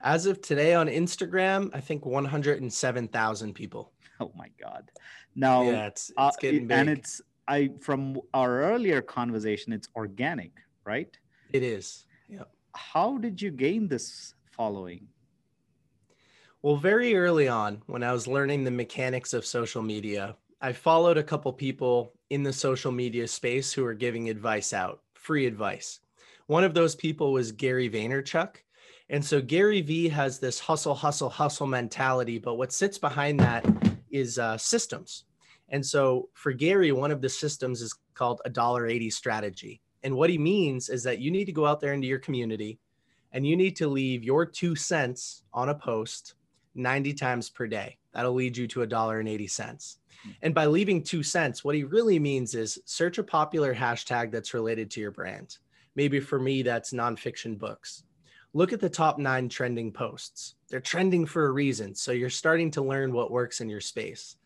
As 0.00 0.26
of 0.26 0.40
today 0.40 0.74
on 0.74 0.88
Instagram, 0.88 1.70
I 1.74 1.80
think 1.80 2.04
107,000 2.04 3.54
people. 3.54 3.92
Oh 4.20 4.30
my 4.36 4.48
God. 4.60 4.92
Now, 5.34 5.62
yeah, 5.64 5.86
it's, 5.86 6.10
it's 6.10 6.16
uh, 6.16 6.30
getting 6.40 6.68
big. 6.68 6.78
And 6.78 6.88
it's, 6.88 7.20
I, 7.48 7.70
from 7.80 8.20
our 8.32 8.62
earlier 8.62 9.02
conversation, 9.02 9.72
it's 9.72 9.88
organic, 9.96 10.52
right? 10.84 11.18
It 11.52 11.64
is. 11.64 12.06
Yeah. 12.28 12.44
How 12.76 13.18
did 13.18 13.42
you 13.42 13.50
gain 13.50 13.88
this 13.88 14.34
following? 14.52 15.08
Well, 16.62 16.76
very 16.76 17.16
early 17.16 17.48
on, 17.48 17.82
when 17.86 18.04
I 18.04 18.12
was 18.12 18.28
learning 18.28 18.62
the 18.62 18.70
mechanics 18.70 19.34
of 19.34 19.44
social 19.44 19.82
media, 19.82 20.36
I 20.64 20.72
followed 20.72 21.18
a 21.18 21.22
couple 21.22 21.52
people 21.52 22.14
in 22.30 22.42
the 22.42 22.50
social 22.50 22.90
media 22.90 23.28
space 23.28 23.70
who 23.70 23.84
are 23.84 23.92
giving 23.92 24.30
advice 24.30 24.72
out, 24.72 25.02
free 25.12 25.44
advice. 25.44 26.00
One 26.46 26.64
of 26.64 26.72
those 26.72 26.94
people 26.94 27.34
was 27.34 27.52
Gary 27.52 27.90
Vaynerchuk. 27.90 28.54
And 29.10 29.22
so 29.22 29.42
Gary 29.42 29.82
V 29.82 30.08
has 30.08 30.38
this 30.38 30.58
hustle, 30.58 30.94
hustle, 30.94 31.28
hustle 31.28 31.66
mentality, 31.66 32.38
but 32.38 32.54
what 32.54 32.72
sits 32.72 32.96
behind 32.96 33.40
that 33.40 33.66
is 34.10 34.38
uh, 34.38 34.56
systems. 34.56 35.24
And 35.68 35.84
so 35.84 36.30
for 36.32 36.54
Gary, 36.54 36.92
one 36.92 37.10
of 37.10 37.20
the 37.20 37.28
systems 37.28 37.82
is 37.82 37.94
called 38.14 38.40
a 38.46 38.48
dollar 38.48 38.86
eighty 38.86 39.10
strategy. 39.10 39.82
And 40.02 40.16
what 40.16 40.30
he 40.30 40.38
means 40.38 40.88
is 40.88 41.02
that 41.02 41.18
you 41.18 41.30
need 41.30 41.44
to 41.44 41.52
go 41.52 41.66
out 41.66 41.78
there 41.78 41.92
into 41.92 42.06
your 42.06 42.20
community 42.20 42.78
and 43.32 43.46
you 43.46 43.54
need 43.54 43.76
to 43.76 43.86
leave 43.86 44.24
your 44.24 44.46
two 44.46 44.74
cents 44.74 45.42
on 45.52 45.68
a 45.68 45.74
post 45.74 46.36
90 46.74 47.12
times 47.12 47.50
per 47.50 47.66
day. 47.66 47.98
That'll 48.14 48.34
lead 48.34 48.56
you 48.56 48.66
to 48.68 48.82
a 48.82 48.86
dollar 48.86 49.20
and 49.20 49.28
80 49.28 49.46
cents. 49.48 49.98
Hmm. 50.22 50.30
And 50.42 50.54
by 50.54 50.66
leaving 50.66 51.02
two 51.02 51.22
cents, 51.22 51.64
what 51.64 51.74
he 51.74 51.84
really 51.84 52.18
means 52.18 52.54
is 52.54 52.78
search 52.84 53.18
a 53.18 53.24
popular 53.24 53.74
hashtag 53.74 54.30
that's 54.30 54.54
related 54.54 54.90
to 54.92 55.00
your 55.00 55.10
brand. 55.10 55.58
Maybe 55.96 56.20
for 56.20 56.38
me, 56.38 56.62
that's 56.62 56.92
nonfiction 56.92 57.58
books. 57.58 58.04
Look 58.52 58.72
at 58.72 58.80
the 58.80 58.88
top 58.88 59.18
nine 59.18 59.48
trending 59.48 59.92
posts. 59.92 60.54
They're 60.68 60.80
trending 60.80 61.26
for 61.26 61.46
a 61.46 61.52
reason. 61.52 61.94
So 61.94 62.12
you're 62.12 62.30
starting 62.30 62.70
to 62.72 62.82
learn 62.82 63.12
what 63.12 63.32
works 63.32 63.60
in 63.60 63.68
your 63.68 63.80
space. 63.80 64.36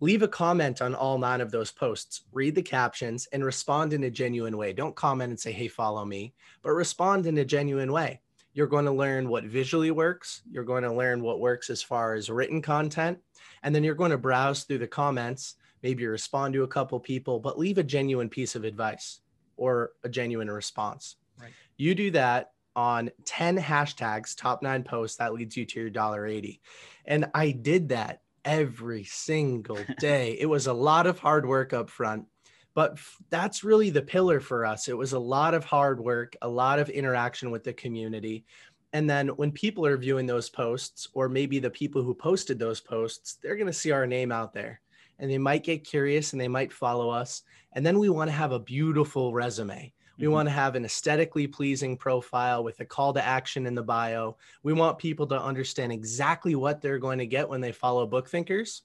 Leave 0.00 0.22
a 0.22 0.28
comment 0.28 0.82
on 0.82 0.94
all 0.94 1.18
nine 1.18 1.40
of 1.40 1.50
those 1.50 1.70
posts, 1.70 2.22
read 2.32 2.54
the 2.54 2.62
captions, 2.62 3.28
and 3.32 3.44
respond 3.44 3.92
in 3.92 4.04
a 4.04 4.10
genuine 4.10 4.56
way. 4.56 4.72
Don't 4.72 4.96
comment 4.96 5.30
and 5.30 5.38
say, 5.38 5.52
hey, 5.52 5.68
follow 5.68 6.04
me, 6.04 6.34
but 6.62 6.72
respond 6.72 7.26
in 7.26 7.38
a 7.38 7.44
genuine 7.44 7.92
way. 7.92 8.20
You're 8.54 8.68
going 8.68 8.84
to 8.84 8.92
learn 8.92 9.28
what 9.28 9.44
visually 9.44 9.90
works. 9.90 10.42
You're 10.50 10.64
going 10.64 10.84
to 10.84 10.92
learn 10.92 11.22
what 11.22 11.40
works 11.40 11.70
as 11.70 11.82
far 11.82 12.14
as 12.14 12.30
written 12.30 12.62
content. 12.62 13.18
And 13.62 13.74
then 13.74 13.84
you're 13.84 13.94
going 13.94 14.12
to 14.12 14.18
browse 14.18 14.62
through 14.62 14.78
the 14.78 14.86
comments, 14.86 15.56
maybe 15.82 16.06
respond 16.06 16.54
to 16.54 16.62
a 16.62 16.68
couple 16.68 16.98
people, 17.00 17.40
but 17.40 17.58
leave 17.58 17.78
a 17.78 17.82
genuine 17.82 18.28
piece 18.28 18.54
of 18.54 18.64
advice 18.64 19.20
or 19.56 19.90
a 20.04 20.08
genuine 20.08 20.50
response. 20.50 21.16
Right. 21.40 21.52
You 21.76 21.94
do 21.94 22.12
that 22.12 22.52
on 22.76 23.10
10 23.24 23.58
hashtags, 23.58 24.36
top 24.36 24.62
nine 24.62 24.84
posts, 24.84 25.18
that 25.18 25.34
leads 25.34 25.56
you 25.56 25.64
to 25.64 25.80
your 25.80 25.90
dollar 25.90 26.26
80. 26.26 26.60
And 27.04 27.26
I 27.34 27.50
did 27.50 27.88
that 27.90 28.22
every 28.44 29.04
single 29.04 29.78
day. 29.98 30.36
it 30.38 30.46
was 30.46 30.66
a 30.66 30.72
lot 30.72 31.06
of 31.06 31.18
hard 31.18 31.46
work 31.46 31.72
up 31.72 31.90
front, 31.90 32.26
but 32.74 32.98
that's 33.30 33.64
really 33.64 33.90
the 33.90 34.02
pillar 34.02 34.40
for 34.40 34.66
us. 34.66 34.88
It 34.88 34.96
was 34.96 35.12
a 35.12 35.18
lot 35.18 35.54
of 35.54 35.64
hard 35.64 36.00
work, 36.00 36.36
a 36.42 36.48
lot 36.48 36.78
of 36.78 36.90
interaction 36.90 37.50
with 37.50 37.64
the 37.64 37.72
community. 37.72 38.44
And 38.92 39.08
then 39.08 39.28
when 39.28 39.52
people 39.52 39.86
are 39.86 39.96
viewing 39.96 40.26
those 40.26 40.48
posts, 40.48 41.08
or 41.14 41.28
maybe 41.28 41.58
the 41.58 41.70
people 41.70 42.02
who 42.02 42.14
posted 42.14 42.58
those 42.58 42.80
posts, 42.80 43.38
they're 43.42 43.56
going 43.56 43.68
to 43.68 43.72
see 43.72 43.90
our 43.90 44.06
name 44.06 44.32
out 44.32 44.52
there 44.52 44.80
and 45.18 45.30
they 45.30 45.38
might 45.38 45.64
get 45.64 45.84
curious 45.84 46.32
and 46.32 46.40
they 46.40 46.48
might 46.48 46.72
follow 46.72 47.10
us. 47.10 47.42
And 47.72 47.84
then 47.84 47.98
we 47.98 48.08
want 48.08 48.28
to 48.28 48.36
have 48.36 48.52
a 48.52 48.58
beautiful 48.58 49.32
resume. 49.32 49.92
We 50.16 50.24
mm-hmm. 50.24 50.32
want 50.32 50.48
to 50.48 50.54
have 50.54 50.74
an 50.74 50.84
aesthetically 50.84 51.46
pleasing 51.46 51.96
profile 51.96 52.62
with 52.62 52.78
a 52.80 52.84
call 52.84 53.12
to 53.14 53.24
action 53.24 53.66
in 53.66 53.74
the 53.74 53.82
bio. 53.82 54.36
We 54.62 54.72
want 54.72 54.98
people 54.98 55.26
to 55.28 55.40
understand 55.40 55.92
exactly 55.92 56.54
what 56.54 56.80
they're 56.80 56.98
going 56.98 57.18
to 57.18 57.26
get 57.26 57.48
when 57.48 57.60
they 57.60 57.72
follow 57.72 58.06
book 58.06 58.28
thinkers 58.28 58.82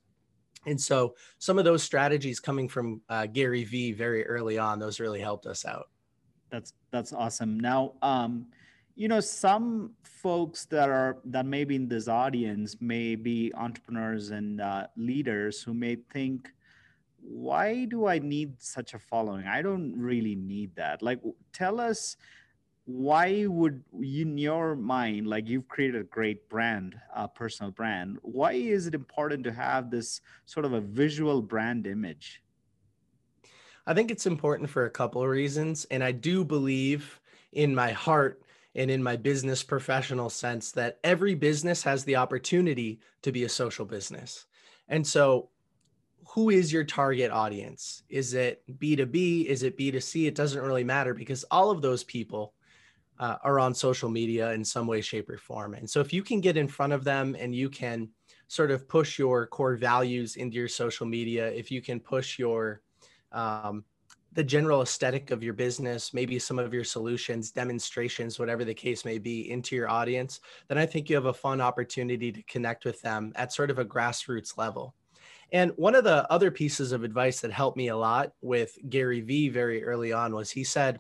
and 0.66 0.80
so 0.80 1.16
some 1.38 1.58
of 1.58 1.66
those 1.66 1.84
strategies 1.84 2.40
coming 2.40 2.68
from 2.68 3.02
uh, 3.10 3.26
Gary 3.26 3.64
Vee 3.64 3.92
very 3.92 4.26
early 4.26 4.58
on, 4.58 4.80
those 4.80 5.00
really 5.00 5.22
helped 5.22 5.46
us 5.46 5.66
out. 5.66 5.90
That's 6.50 6.74
that's 6.92 7.14
awesome. 7.14 7.60
Now, 7.60 7.94
um, 8.02 8.48
you 8.96 9.08
know, 9.08 9.20
some 9.20 9.92
folks 10.04 10.66
that 10.66 10.90
are 10.90 11.18
that 11.26 11.46
may 11.46 11.64
be 11.64 11.76
in 11.76 11.88
this 11.88 12.08
audience 12.08 12.76
may 12.82 13.16
be 13.16 13.52
entrepreneurs 13.56 14.32
and 14.32 14.60
uh, 14.60 14.88
leaders 14.98 15.64
who 15.64 15.74
may 15.74 15.96
think, 16.12 16.50
why 17.22 17.86
do 17.86 18.08
I 18.08 18.20
need 18.20 18.62
such 18.62 18.94
a 18.94 19.00
following? 19.00 19.48
I 19.48 19.62
don't 19.62 19.94
really 19.98 20.36
need 20.36 20.76
that. 20.76 21.02
Like, 21.02 21.20
tell 21.54 21.80
us 21.80 22.18
why 22.90 23.46
would 23.46 23.84
in 24.02 24.36
your 24.36 24.76
mind 24.76 25.28
like 25.28 25.48
you've 25.48 25.68
created 25.68 26.02
a 26.02 26.06
great 26.06 26.50
brand 26.50 26.96
a 27.16 27.28
personal 27.28 27.72
brand 27.72 28.18
why 28.24 28.54
is 28.54 28.88
it 28.88 28.96
important 28.96 29.44
to 29.44 29.52
have 29.52 29.92
this 29.92 30.22
sort 30.46 30.66
of 30.66 30.74
a 30.74 30.82
visual 30.82 31.40
brand 31.42 31.86
image? 31.86 32.42
I 33.86 33.94
think 33.94 34.10
it's 34.10 34.26
important 34.26 34.72
for 34.72 34.86
a 34.86 34.90
couple 34.90 35.22
of 35.22 35.30
reasons 35.30 35.86
and 35.92 36.04
i 36.04 36.12
do 36.12 36.44
believe 36.44 37.20
in 37.52 37.76
my 37.76 37.92
heart 37.92 38.42
and 38.76 38.90
in 38.90 39.04
my 39.04 39.16
business 39.16 39.64
professional 39.64 40.30
sense 40.30 40.72
that 40.72 41.00
every 41.04 41.36
business 41.36 41.84
has 41.84 42.04
the 42.04 42.16
opportunity 42.16 43.00
to 43.22 43.32
be 43.32 43.44
a 43.44 43.50
social 43.50 43.86
business. 43.86 44.46
And 44.88 45.06
so 45.06 45.50
who 46.30 46.50
is 46.50 46.72
your 46.72 46.84
target 46.84 47.32
audience? 47.32 48.04
Is 48.10 48.34
it 48.34 48.64
b2b 48.80 49.46
is 49.46 49.64
it 49.64 49.78
b2c 49.78 50.28
it 50.28 50.36
doesn't 50.36 50.62
really 50.62 50.84
matter 50.84 51.14
because 51.14 51.44
all 51.52 51.72
of 51.72 51.82
those 51.82 52.04
people 52.04 52.54
uh, 53.20 53.36
are 53.44 53.60
on 53.60 53.74
social 53.74 54.10
media 54.10 54.52
in 54.52 54.64
some 54.64 54.88
way, 54.88 55.02
shape, 55.02 55.30
or 55.30 55.38
form. 55.38 55.74
And 55.74 55.90
so 55.90 56.00
if 56.00 56.14
you 56.14 56.24
can 56.24 56.40
get 56.42 56.58
in 56.58 56.68
front 56.68 56.94
of 56.94 57.04
them 57.04 57.36
and 57.38 57.54
you 57.54 57.70
can 57.70 58.10
sort 58.48 58.72
of 58.72 58.88
push 58.88 59.20
your 59.20 59.46
core 59.48 59.76
values 59.76 60.36
into 60.36 60.56
your 60.56 60.68
social 60.68 61.06
media, 61.06 61.50
if 61.52 61.70
you 61.70 61.82
can 61.82 62.00
push 62.00 62.40
your 62.40 62.82
um, 63.32 63.84
the 64.34 64.44
general 64.44 64.82
aesthetic 64.82 65.32
of 65.32 65.44
your 65.44 65.54
business, 65.54 66.14
maybe 66.14 66.38
some 66.38 66.60
of 66.60 66.74
your 66.74 66.84
solutions, 66.84 67.52
demonstrations, 67.52 68.38
whatever 68.38 68.64
the 68.64 68.74
case 68.74 69.04
may 69.04 69.18
be, 69.18 69.50
into 69.50 69.76
your 69.76 69.90
audience, 69.90 70.40
then 70.68 70.78
I 70.78 70.86
think 70.86 71.10
you 71.10 71.16
have 71.16 71.26
a 71.26 71.34
fun 71.34 71.60
opportunity 71.62 72.32
to 72.32 72.42
connect 72.44 72.86
with 72.86 73.02
them 73.02 73.34
at 73.36 73.52
sort 73.52 73.72
of 73.72 73.80
a 73.80 73.86
grassroots 73.86 74.58
level. 74.58 74.94
And 75.52 75.72
one 75.78 75.96
of 75.96 76.04
the 76.04 76.32
other 76.32 76.52
pieces 76.52 76.92
of 76.92 77.04
advice 77.04 77.42
that 77.42 77.52
helped 77.52 77.76
me 77.76 77.88
a 77.88 77.98
lot 77.98 78.34
with 78.42 78.78
Gary 78.88 79.22
Vee 79.22 79.50
very 79.50 79.84
early 79.84 80.14
on 80.14 80.36
was 80.36 80.52
he 80.52 80.64
said, 80.64 81.00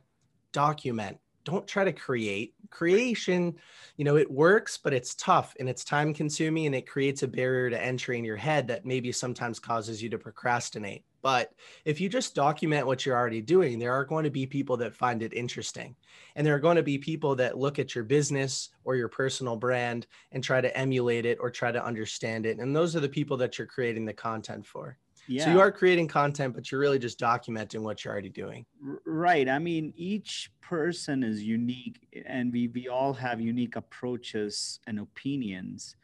document 0.51 1.19
don't 1.49 1.67
try 1.67 1.83
to 1.83 1.93
create 1.93 2.53
creation. 2.69 3.55
You 3.97 4.05
know 4.05 4.15
it 4.15 4.31
works 4.31 4.77
but 4.77 4.93
it's 4.93 5.15
tough 5.15 5.55
and 5.59 5.67
it's 5.67 5.83
time 5.83 6.13
consuming 6.13 6.67
and 6.67 6.75
it 6.75 6.87
creates 6.87 7.23
a 7.23 7.27
barrier 7.27 7.69
to 7.69 7.83
entry 7.83 8.17
in 8.17 8.23
your 8.23 8.37
head 8.37 8.67
that 8.67 8.85
maybe 8.85 9.11
sometimes 9.11 9.59
causes 9.59 10.01
you 10.01 10.09
to 10.09 10.17
procrastinate. 10.17 11.03
But 11.21 11.51
if 11.83 11.99
you 11.99 12.07
just 12.07 12.33
document 12.33 12.87
what 12.87 13.05
you're 13.05 13.17
already 13.17 13.41
doing 13.41 13.77
there 13.77 13.93
are 13.93 14.05
going 14.05 14.23
to 14.23 14.29
be 14.29 14.45
people 14.45 14.77
that 14.77 14.95
find 14.95 15.21
it 15.21 15.33
interesting 15.33 15.95
and 16.35 16.47
there 16.47 16.55
are 16.55 16.59
going 16.59 16.77
to 16.77 16.83
be 16.83 16.97
people 16.97 17.35
that 17.35 17.57
look 17.57 17.79
at 17.79 17.93
your 17.93 18.05
business 18.05 18.69
or 18.85 18.95
your 18.95 19.09
personal 19.09 19.57
brand 19.57 20.07
and 20.31 20.43
try 20.43 20.61
to 20.61 20.77
emulate 20.77 21.25
it 21.25 21.37
or 21.41 21.49
try 21.49 21.71
to 21.71 21.83
understand 21.83 22.45
it 22.45 22.59
and 22.59 22.75
those 22.75 22.95
are 22.95 23.01
the 23.01 23.09
people 23.09 23.35
that 23.37 23.57
you're 23.57 23.67
creating 23.67 24.05
the 24.05 24.13
content 24.13 24.65
for 24.65 24.97
yeah. 25.29 25.45
So 25.45 25.51
you 25.51 25.59
are 25.59 25.71
creating 25.71 26.07
content, 26.07 26.55
but 26.55 26.71
you're 26.71 26.81
really 26.81 26.97
just 26.97 27.19
documenting 27.19 27.81
what 27.81 28.03
you're 28.03 28.11
already 28.11 28.29
doing. 28.29 28.65
Right. 29.05 29.47
I 29.47 29.59
mean, 29.59 29.93
each 29.95 30.51
person 30.59 31.23
is 31.23 31.43
unique 31.43 32.07
and 32.25 32.51
we, 32.51 32.67
we 32.69 32.87
all 32.87 33.13
have 33.13 33.39
unique 33.39 33.75
approaches 33.75 34.79
and 34.87 34.99
opinions. 34.99 35.95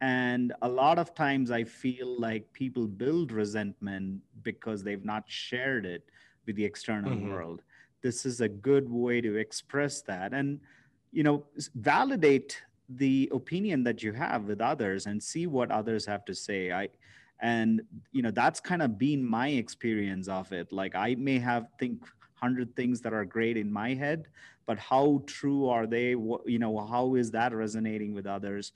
And 0.00 0.52
a 0.62 0.68
lot 0.68 0.98
of 0.98 1.14
times 1.14 1.52
I 1.52 1.62
feel 1.62 2.20
like 2.20 2.52
people 2.52 2.88
build 2.88 3.30
resentment 3.30 4.20
because 4.42 4.82
they've 4.82 5.04
not 5.04 5.22
shared 5.26 5.86
it 5.86 6.02
with 6.44 6.56
the 6.56 6.64
external 6.64 7.12
mm-hmm. 7.12 7.30
world. 7.30 7.62
This 8.02 8.26
is 8.26 8.40
a 8.40 8.48
good 8.48 8.90
way 8.90 9.20
to 9.20 9.36
express 9.36 10.02
that. 10.02 10.34
And, 10.34 10.60
you 11.12 11.22
know, 11.22 11.44
validate 11.76 12.60
the 12.88 13.30
opinion 13.32 13.84
that 13.84 14.02
you 14.02 14.12
have 14.12 14.44
with 14.44 14.60
others 14.60 15.06
and 15.06 15.22
see 15.22 15.46
what 15.46 15.70
others 15.70 16.04
have 16.06 16.24
to 16.26 16.34
say. 16.34 16.72
I, 16.72 16.88
and 17.40 17.82
you 18.12 18.22
know 18.22 18.30
that's 18.30 18.60
kind 18.60 18.82
of 18.82 18.98
been 18.98 19.24
my 19.24 19.48
experience 19.48 20.28
of 20.28 20.52
it. 20.52 20.72
Like 20.72 20.94
i 20.94 21.14
may 21.16 21.38
have 21.38 21.68
think 21.78 22.00
100 22.40 22.74
things 22.76 23.00
that 23.02 23.12
are 23.12 23.24
great 23.24 23.56
in 23.56 23.72
my 23.72 23.94
head 23.94 24.26
but 24.66 24.78
how 24.78 25.22
true 25.26 25.68
are 25.68 25.86
they? 25.86 26.14
What 26.14 26.48
you 26.48 26.58
know 26.58 26.78
how 26.86 27.14
is 27.14 27.30
that 27.32 27.54
resonating 27.54 28.14
with 28.14 28.26
others? 28.26 28.72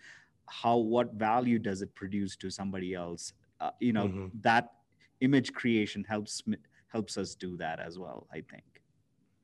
How 0.47 0.77
what 0.77 1.15
value 1.15 1.59
does 1.59 1.83
it 1.83 1.95
produce 1.95 2.37
to 2.37 2.50
somebody 2.50 2.95
else? 2.95 3.33
Uh, 3.61 3.71
you 3.81 3.93
know 3.93 4.07
mm-hmm. 4.07 4.27
that 4.43 4.73
image 5.21 5.53
creation 5.53 6.05
helps 6.05 6.43
helps 6.88 7.19
us 7.19 7.35
do 7.35 7.57
that 7.57 7.81
as 7.81 7.99
well 7.99 8.27
i 8.33 8.37
think. 8.37 8.65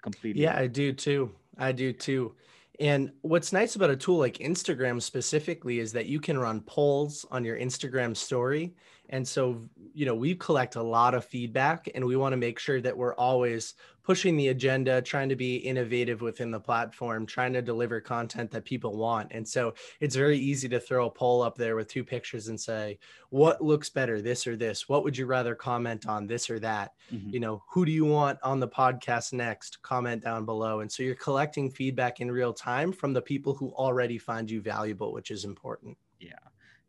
Completely. 0.03 0.43
Yeah 0.43 0.57
i 0.57 0.67
do 0.67 0.93
too. 0.93 1.33
I 1.59 1.73
do 1.73 1.93
too. 1.93 2.35
And 2.81 3.13
what's 3.23 3.53
nice 3.53 3.77
about 3.77 3.91
a 3.91 3.97
tool 3.97 4.19
like 4.19 4.39
Instagram 4.39 5.01
specifically 5.01 5.79
is 5.79 5.93
that 5.93 6.07
you 6.07 6.21
can 6.21 6.37
run 6.37 6.61
polls 6.63 7.25
on 7.31 7.45
your 7.45 7.57
Instagram 7.57 8.17
story 8.17 8.75
And 9.11 9.27
so, 9.27 9.69
you 9.93 10.07
know, 10.07 10.15
we 10.15 10.35
collect 10.35 10.77
a 10.77 10.83
lot 10.83 11.15
of 11.15 11.25
feedback 11.25 11.89
and 11.95 12.05
we 12.05 12.17
want 12.17 12.33
to 12.33 12.39
make 12.39 12.59
sure 12.59 12.81
that 12.81 12.97
we're 12.97 13.15
always 13.15 13.75
pushing 14.03 14.37
the 14.37 14.49
agenda, 14.49 15.01
trying 15.01 15.31
to 15.31 15.37
be 15.37 15.57
innovative 15.57 16.21
within 16.21 16.51
the 16.51 16.61
platform, 16.61 17.25
trying 17.25 17.53
to 17.55 17.63
deliver 17.63 18.01
content 18.01 18.51
that 18.51 18.65
people 18.65 18.97
want. 18.97 19.29
And 19.31 19.49
so 19.49 19.75
it's 20.01 20.15
very 20.15 20.39
easy 20.39 20.69
to 20.69 20.81
throw 20.81 21.07
a 21.07 21.11
poll 21.11 21.43
up 21.43 21.57
there 21.57 21.75
with 21.75 21.89
two 21.89 22.05
pictures 22.05 22.49
and 22.49 22.61
say, 22.61 22.99
what 23.31 23.63
looks 23.63 23.89
better, 23.89 24.21
this 24.21 24.47
or 24.47 24.57
this? 24.57 24.89
What 24.89 25.05
would 25.05 25.17
you 25.17 25.27
rather 25.27 25.55
comment 25.55 26.07
on, 26.07 26.27
this 26.27 26.51
or 26.51 26.59
that? 26.61 26.93
Mm-hmm. 27.13 27.31
You 27.31 27.41
know, 27.41 27.63
who 27.71 27.87
do 27.87 27.93
you 27.93 28.05
want 28.05 28.39
on 28.43 28.61
the 28.61 28.69
podcast 28.69 29.33
next? 29.33 29.81
Comment 29.83 30.23
down 30.23 30.45
below. 30.45 30.81
And 30.81 30.93
so 30.93 31.03
you're 31.03 31.15
collecting 31.15 31.71
feedback 31.71 32.21
in 32.21 32.31
real 32.31 32.53
time 32.53 32.93
from 32.93 33.15
the 33.15 33.23
people 33.23 33.55
who 33.55 33.71
already 33.71 34.19
find 34.19 34.51
you 34.51 34.61
valuable, 34.61 35.13
which 35.13 35.31
is 35.31 35.45
important. 35.45 35.97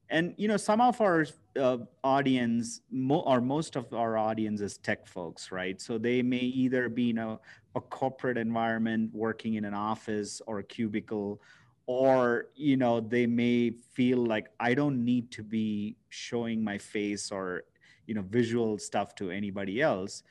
And 0.10 0.34
you 0.38 0.48
know 0.48 0.58
some 0.58 0.82
of 0.82 1.02
our 1.02 1.26
uh, 1.60 1.78
audience 2.04 2.82
mo- 2.92 3.24
or 3.26 3.42
most 3.42 3.76
of 3.76 3.92
our 3.94 4.18
audience 4.18 4.62
is 4.62 4.78
tech 4.78 5.08
folks 5.08 5.52
right? 5.52 5.82
So 5.82 5.98
they 5.98 6.22
may 6.22 6.38
either 6.38 6.90
be 6.90 7.10
in 7.10 7.18
a, 7.18 7.40
a 7.76 7.82
corporate 7.82 8.38
environment 8.38 9.12
working 9.14 9.56
in 9.56 9.66
an 9.66 9.74
office 9.74 10.42
or 10.46 10.60
a 10.60 10.64
cubicle 10.64 11.42
or 11.88 12.48
you 12.56 12.78
know 12.78 13.00
they 13.00 13.28
may 13.28 13.70
feel 13.94 14.18
like 14.18 14.48
i 14.60 14.74
don't 14.74 15.06
need 15.06 15.30
to 15.30 15.44
be 15.44 15.96
showing 16.10 16.64
my 16.64 16.80
face 16.80 17.32
or 17.32 17.62
you 18.08 18.14
know 18.14 18.22
visual 18.22 18.78
stuff 18.78 19.16
to 19.16 19.32
anybody 19.32 19.82
else. 19.82 20.24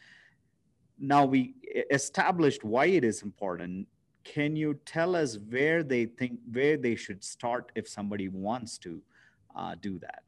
Now 0.98 1.24
we 1.24 1.54
established 1.90 2.64
why 2.64 2.86
it 2.86 3.04
is 3.04 3.22
important. 3.22 3.88
Can 4.22 4.56
you 4.56 4.74
tell 4.86 5.16
us 5.16 5.38
where 5.50 5.82
they 5.82 6.06
think 6.06 6.38
where 6.50 6.76
they 6.76 6.94
should 6.94 7.22
start 7.22 7.72
if 7.74 7.88
somebody 7.88 8.28
wants 8.28 8.78
to 8.78 9.02
uh, 9.54 9.74
do 9.80 9.98
that? 10.00 10.22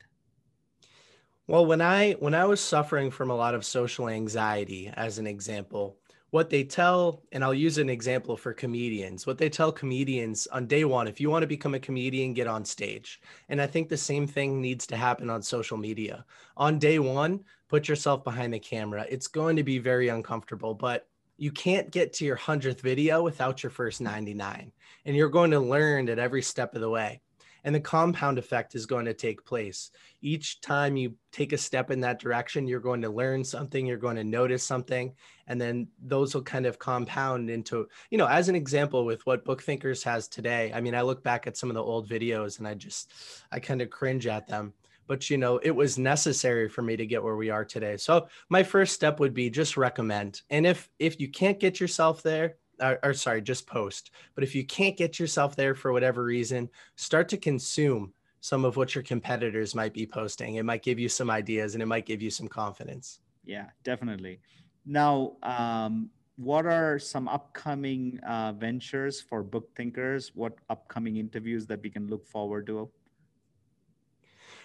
Well, 1.48 1.64
when 1.64 1.80
I 1.80 2.12
when 2.14 2.34
I 2.34 2.44
was 2.44 2.60
suffering 2.60 3.10
from 3.10 3.30
a 3.30 3.36
lot 3.36 3.54
of 3.54 3.64
social 3.64 4.08
anxiety, 4.08 4.90
as 4.94 5.18
an 5.18 5.28
example, 5.28 5.96
what 6.30 6.50
they 6.50 6.64
tell, 6.64 7.22
and 7.30 7.44
I'll 7.44 7.54
use 7.54 7.78
an 7.78 7.88
example 7.88 8.36
for 8.36 8.52
comedians, 8.52 9.26
what 9.26 9.38
they 9.38 9.48
tell 9.48 9.70
comedians 9.70 10.48
on 10.48 10.66
day 10.66 10.84
one, 10.84 11.06
if 11.06 11.20
you 11.20 11.30
want 11.30 11.44
to 11.44 11.46
become 11.46 11.74
a 11.74 11.80
comedian, 11.80 12.34
get 12.34 12.48
on 12.48 12.64
stage. 12.64 13.20
And 13.48 13.62
I 13.62 13.68
think 13.68 13.88
the 13.88 13.96
same 13.96 14.26
thing 14.26 14.60
needs 14.60 14.88
to 14.88 14.96
happen 14.96 15.30
on 15.30 15.40
social 15.40 15.76
media. 15.76 16.24
On 16.56 16.80
day 16.80 16.98
one, 16.98 17.44
put 17.68 17.86
yourself 17.86 18.24
behind 18.24 18.52
the 18.52 18.58
camera. 18.58 19.06
It's 19.08 19.28
going 19.28 19.54
to 19.54 19.62
be 19.62 19.78
very 19.78 20.08
uncomfortable, 20.08 20.74
but 20.74 21.08
you 21.38 21.52
can't 21.52 21.92
get 21.92 22.12
to 22.14 22.24
your 22.24 22.36
100th 22.36 22.80
video 22.80 23.22
without 23.22 23.62
your 23.62 23.70
first 23.70 24.00
99. 24.00 24.72
And 25.04 25.16
you're 25.16 25.28
going 25.28 25.52
to 25.52 25.60
learn 25.60 26.08
at 26.08 26.18
every 26.18 26.42
step 26.42 26.74
of 26.74 26.80
the 26.80 26.90
way 26.90 27.20
and 27.64 27.74
the 27.74 27.80
compound 27.80 28.38
effect 28.38 28.74
is 28.74 28.86
going 28.86 29.04
to 29.04 29.14
take 29.14 29.44
place. 29.44 29.90
Each 30.22 30.60
time 30.60 30.96
you 30.96 31.14
take 31.32 31.52
a 31.52 31.58
step 31.58 31.90
in 31.90 32.00
that 32.00 32.18
direction, 32.18 32.66
you're 32.66 32.80
going 32.80 33.02
to 33.02 33.10
learn 33.10 33.44
something, 33.44 33.86
you're 33.86 33.96
going 33.96 34.16
to 34.16 34.24
notice 34.24 34.62
something, 34.62 35.12
and 35.46 35.60
then 35.60 35.88
those 36.02 36.34
will 36.34 36.42
kind 36.42 36.66
of 36.66 36.78
compound 36.78 37.50
into, 37.50 37.88
you 38.10 38.18
know, 38.18 38.26
as 38.26 38.48
an 38.48 38.54
example 38.54 39.04
with 39.04 39.24
what 39.26 39.44
Book 39.44 39.62
Thinkers 39.62 40.02
has 40.02 40.28
today. 40.28 40.72
I 40.74 40.80
mean, 40.80 40.94
I 40.94 41.02
look 41.02 41.22
back 41.22 41.46
at 41.46 41.56
some 41.56 41.70
of 41.70 41.74
the 41.74 41.82
old 41.82 42.08
videos 42.08 42.58
and 42.58 42.66
I 42.66 42.74
just, 42.74 43.12
I 43.52 43.60
kind 43.60 43.82
of 43.82 43.90
cringe 43.90 44.26
at 44.26 44.48
them 44.48 44.72
but 45.06 45.30
you 45.30 45.38
know 45.38 45.58
it 45.58 45.70
was 45.70 45.98
necessary 45.98 46.68
for 46.68 46.82
me 46.82 46.96
to 46.96 47.06
get 47.06 47.22
where 47.22 47.36
we 47.36 47.50
are 47.50 47.64
today 47.64 47.96
so 47.96 48.28
my 48.48 48.62
first 48.62 48.92
step 48.92 49.20
would 49.20 49.34
be 49.34 49.48
just 49.48 49.76
recommend 49.76 50.42
and 50.50 50.66
if 50.66 50.88
if 50.98 51.20
you 51.20 51.28
can't 51.28 51.60
get 51.60 51.80
yourself 51.80 52.22
there 52.22 52.56
or, 52.80 52.98
or 53.02 53.14
sorry, 53.14 53.42
just 53.42 53.66
post. 53.66 54.10
But 54.34 54.44
if 54.44 54.54
you 54.54 54.64
can't 54.64 54.96
get 54.96 55.18
yourself 55.18 55.56
there 55.56 55.74
for 55.74 55.92
whatever 55.92 56.24
reason, 56.24 56.68
start 56.96 57.28
to 57.30 57.36
consume 57.36 58.12
some 58.40 58.64
of 58.64 58.76
what 58.76 58.94
your 58.94 59.02
competitors 59.02 59.74
might 59.74 59.92
be 59.92 60.06
posting. 60.06 60.54
It 60.54 60.64
might 60.64 60.82
give 60.82 60.98
you 60.98 61.08
some 61.08 61.30
ideas 61.30 61.74
and 61.74 61.82
it 61.82 61.86
might 61.86 62.06
give 62.06 62.22
you 62.22 62.30
some 62.30 62.48
confidence. 62.48 63.20
Yeah, 63.44 63.66
definitely. 63.82 64.40
Now, 64.84 65.32
um, 65.42 66.10
what 66.36 66.66
are 66.66 66.98
some 66.98 67.28
upcoming 67.28 68.20
uh, 68.26 68.52
ventures 68.52 69.20
for 69.20 69.42
book 69.42 69.74
thinkers? 69.74 70.32
What 70.34 70.54
upcoming 70.68 71.16
interviews 71.16 71.66
that 71.66 71.82
we 71.82 71.90
can 71.90 72.08
look 72.08 72.26
forward 72.26 72.66
to? 72.66 72.90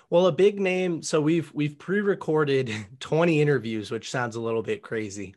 Well, 0.10 0.28
a 0.28 0.32
big 0.32 0.60
name. 0.60 1.02
So 1.02 1.21
we've 1.21 1.52
we've 1.54 1.80
pre-recorded 1.80 2.71
20 3.00 3.41
interviews, 3.41 3.89
which 3.89 4.12
sounds 4.12 4.36
a 4.36 4.41
little 4.41 4.62
bit 4.62 4.82
crazy. 4.82 5.36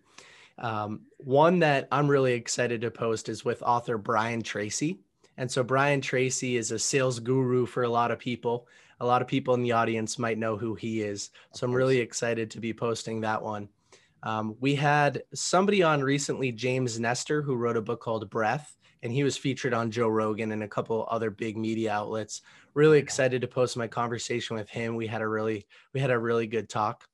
Um, 0.58 1.02
one 1.18 1.58
that 1.60 1.88
I'm 1.90 2.08
really 2.08 2.32
excited 2.32 2.80
to 2.82 2.90
post 2.90 3.28
is 3.28 3.44
with 3.44 3.62
author 3.62 3.98
Brian 3.98 4.42
Tracy. 4.42 5.00
And 5.36 5.50
so 5.50 5.64
Brian 5.64 6.00
Tracy 6.00 6.56
is 6.56 6.70
a 6.70 6.78
sales 6.78 7.18
guru 7.18 7.66
for 7.66 7.82
a 7.82 7.88
lot 7.88 8.10
of 8.10 8.18
people. 8.18 8.68
A 9.00 9.06
lot 9.06 9.20
of 9.20 9.28
people 9.28 9.54
in 9.54 9.62
the 9.62 9.72
audience 9.72 10.18
might 10.18 10.38
know 10.38 10.56
who 10.56 10.74
he 10.74 11.02
is. 11.02 11.30
So 11.52 11.66
I'm 11.66 11.72
really 11.72 11.98
excited 11.98 12.50
to 12.52 12.60
be 12.60 12.72
posting 12.72 13.20
that 13.22 13.42
one. 13.42 13.68
Um, 14.22 14.56
we 14.60 14.74
had 14.74 15.22
somebody 15.34 15.82
on 15.82 16.02
recently, 16.02 16.50
James 16.52 16.98
Nestor, 16.98 17.42
who 17.42 17.56
wrote 17.56 17.76
a 17.76 17.82
book 17.82 18.00
called 18.00 18.30
Breath, 18.30 18.76
and 19.02 19.12
he 19.12 19.22
was 19.22 19.36
featured 19.36 19.74
on 19.74 19.90
Joe 19.90 20.08
Rogan 20.08 20.52
and 20.52 20.62
a 20.62 20.68
couple 20.68 21.06
other 21.10 21.30
big 21.30 21.58
media 21.58 21.92
outlets. 21.92 22.40
Really 22.72 22.98
excited 22.98 23.42
to 23.42 23.48
post 23.48 23.76
my 23.76 23.86
conversation 23.86 24.56
with 24.56 24.70
him. 24.70 24.96
We 24.96 25.06
had 25.06 25.20
a 25.20 25.28
really 25.28 25.66
we 25.92 26.00
had 26.00 26.10
a 26.10 26.18
really 26.18 26.46
good 26.46 26.70
talk. 26.70 27.06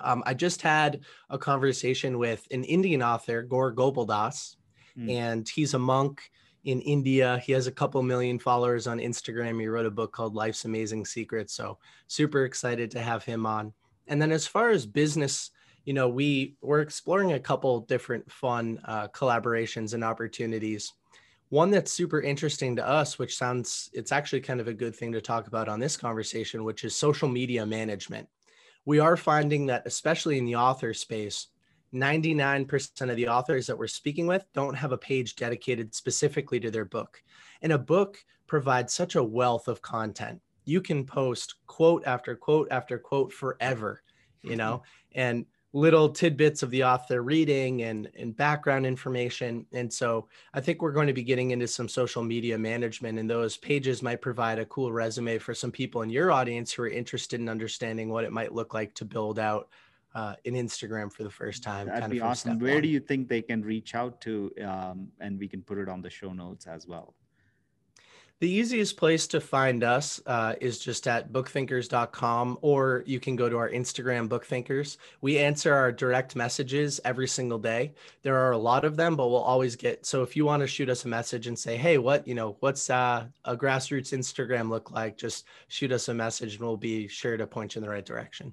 Um, 0.00 0.22
I 0.26 0.34
just 0.34 0.62
had 0.62 1.00
a 1.30 1.38
conversation 1.38 2.18
with 2.18 2.46
an 2.50 2.64
Indian 2.64 3.02
author, 3.02 3.42
Gaur 3.42 3.70
Gopal 3.70 4.06
Das, 4.06 4.56
mm. 4.98 5.10
and 5.10 5.48
he's 5.48 5.74
a 5.74 5.78
monk 5.78 6.30
in 6.64 6.80
India. 6.80 7.38
He 7.44 7.52
has 7.52 7.66
a 7.66 7.72
couple 7.72 8.02
million 8.02 8.38
followers 8.38 8.86
on 8.86 8.98
Instagram. 8.98 9.60
He 9.60 9.66
wrote 9.66 9.86
a 9.86 9.90
book 9.90 10.12
called 10.12 10.34
Life's 10.34 10.64
Amazing 10.64 11.06
Secrets. 11.06 11.54
So 11.54 11.78
super 12.06 12.44
excited 12.44 12.90
to 12.92 13.00
have 13.00 13.24
him 13.24 13.46
on. 13.46 13.72
And 14.06 14.20
then 14.20 14.32
as 14.32 14.46
far 14.46 14.70
as 14.70 14.86
business, 14.86 15.50
you 15.84 15.92
know, 15.92 16.08
we 16.08 16.54
we're 16.60 16.80
exploring 16.80 17.32
a 17.32 17.40
couple 17.40 17.80
different 17.80 18.30
fun 18.30 18.80
uh, 18.84 19.08
collaborations 19.08 19.94
and 19.94 20.04
opportunities. 20.04 20.92
One 21.48 21.70
that's 21.70 21.92
super 21.92 22.22
interesting 22.22 22.76
to 22.76 22.88
us, 22.88 23.18
which 23.18 23.36
sounds 23.36 23.90
it's 23.92 24.12
actually 24.12 24.40
kind 24.40 24.60
of 24.60 24.68
a 24.68 24.72
good 24.72 24.94
thing 24.94 25.12
to 25.12 25.20
talk 25.20 25.48
about 25.48 25.68
on 25.68 25.80
this 25.80 25.96
conversation, 25.96 26.64
which 26.64 26.84
is 26.84 26.94
social 26.94 27.28
media 27.28 27.66
management 27.66 28.28
we 28.84 28.98
are 28.98 29.16
finding 29.16 29.66
that, 29.66 29.82
especially 29.86 30.38
in 30.38 30.44
the 30.44 30.56
author 30.56 30.92
space, 30.94 31.48
99% 31.94 33.10
of 33.10 33.16
the 33.16 33.28
authors 33.28 33.66
that 33.66 33.78
we're 33.78 33.86
speaking 33.86 34.26
with 34.26 34.44
don't 34.54 34.74
have 34.74 34.92
a 34.92 34.98
page 34.98 35.36
dedicated 35.36 35.94
specifically 35.94 36.58
to 36.60 36.70
their 36.70 36.84
book. 36.84 37.22
And 37.60 37.72
a 37.72 37.78
book 37.78 38.18
provides 38.46 38.92
such 38.92 39.14
a 39.14 39.22
wealth 39.22 39.68
of 39.68 39.82
content. 39.82 40.40
You 40.64 40.80
can 40.80 41.04
post 41.04 41.56
quote 41.66 42.04
after 42.06 42.34
quote 42.34 42.68
after 42.70 42.98
quote 42.98 43.32
forever, 43.32 44.02
you 44.42 44.56
know, 44.56 44.78
mm-hmm. 44.78 45.20
and 45.20 45.46
little 45.72 46.08
tidbits 46.08 46.62
of 46.62 46.70
the 46.70 46.84
author 46.84 47.22
reading 47.22 47.82
and, 47.82 48.08
and 48.18 48.36
background 48.36 48.84
information. 48.84 49.64
And 49.72 49.90
so 49.90 50.28
I 50.52 50.60
think 50.60 50.82
we're 50.82 50.92
going 50.92 51.06
to 51.06 51.14
be 51.14 51.22
getting 51.22 51.52
into 51.52 51.66
some 51.66 51.88
social 51.88 52.22
media 52.22 52.58
management, 52.58 53.18
and 53.18 53.28
those 53.28 53.56
pages 53.56 54.02
might 54.02 54.20
provide 54.20 54.58
a 54.58 54.66
cool 54.66 54.92
resume 54.92 55.38
for 55.38 55.54
some 55.54 55.72
people 55.72 56.02
in 56.02 56.10
your 56.10 56.30
audience 56.30 56.72
who 56.72 56.82
are 56.82 56.88
interested 56.88 57.40
in 57.40 57.48
understanding 57.48 58.10
what 58.10 58.24
it 58.24 58.32
might 58.32 58.52
look 58.52 58.74
like 58.74 58.94
to 58.94 59.04
build 59.04 59.38
out 59.38 59.68
uh, 60.14 60.34
an 60.44 60.52
Instagram 60.52 61.10
for 61.10 61.22
the 61.22 61.30
first 61.30 61.62
time. 61.62 61.86
That'd 61.86 62.10
be 62.10 62.20
awesome. 62.20 62.58
Where 62.58 62.74
one. 62.74 62.82
do 62.82 62.88
you 62.88 63.00
think 63.00 63.28
they 63.28 63.40
can 63.40 63.62
reach 63.62 63.94
out 63.94 64.20
to? 64.22 64.52
Um, 64.62 65.08
and 65.20 65.38
we 65.38 65.48
can 65.48 65.62
put 65.62 65.78
it 65.78 65.88
on 65.88 66.02
the 66.02 66.10
show 66.10 66.32
notes 66.32 66.66
as 66.66 66.86
well. 66.86 67.14
The 68.42 68.50
easiest 68.50 68.96
place 68.96 69.28
to 69.28 69.40
find 69.40 69.84
us 69.84 70.20
uh, 70.26 70.56
is 70.60 70.80
just 70.80 71.06
at 71.06 71.32
bookthinkers.com, 71.32 72.58
or 72.60 73.04
you 73.06 73.20
can 73.20 73.36
go 73.36 73.48
to 73.48 73.56
our 73.56 73.70
Instagram, 73.70 74.28
Bookthinkers. 74.28 74.96
We 75.20 75.38
answer 75.38 75.72
our 75.72 75.92
direct 75.92 76.34
messages 76.34 77.00
every 77.04 77.28
single 77.28 77.60
day. 77.60 77.92
There 78.22 78.36
are 78.36 78.50
a 78.50 78.58
lot 78.58 78.84
of 78.84 78.96
them, 78.96 79.14
but 79.14 79.28
we'll 79.28 79.44
always 79.44 79.76
get. 79.76 80.04
So 80.04 80.24
if 80.24 80.34
you 80.34 80.44
want 80.44 80.60
to 80.62 80.66
shoot 80.66 80.88
us 80.88 81.04
a 81.04 81.08
message 81.08 81.46
and 81.46 81.56
say, 81.56 81.76
"Hey, 81.76 81.98
what 81.98 82.26
you 82.26 82.34
know, 82.34 82.56
what's 82.58 82.90
uh, 82.90 83.26
a 83.44 83.56
grassroots 83.56 84.12
Instagram 84.12 84.68
look 84.68 84.90
like?" 84.90 85.16
Just 85.16 85.44
shoot 85.68 85.92
us 85.92 86.08
a 86.08 86.14
message, 86.14 86.54
and 86.54 86.62
we'll 86.62 86.76
be 86.76 87.06
sure 87.06 87.36
to 87.36 87.46
point 87.46 87.76
you 87.76 87.78
in 87.78 87.84
the 87.84 87.94
right 87.94 88.04
direction. 88.04 88.52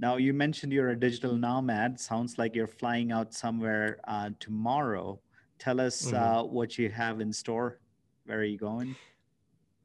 Now 0.00 0.16
you 0.16 0.32
mentioned 0.32 0.72
you're 0.72 0.92
a 0.92 0.98
digital 0.98 1.36
nomad. 1.36 2.00
Sounds 2.00 2.38
like 2.38 2.54
you're 2.54 2.66
flying 2.66 3.12
out 3.12 3.34
somewhere 3.34 3.98
uh, 4.08 4.30
tomorrow. 4.40 5.20
Tell 5.58 5.78
us 5.78 6.06
mm-hmm. 6.06 6.16
uh, 6.16 6.42
what 6.44 6.78
you 6.78 6.88
have 6.88 7.20
in 7.20 7.34
store. 7.34 7.80
Where 8.24 8.38
are 8.38 8.44
you 8.44 8.56
going? 8.56 8.96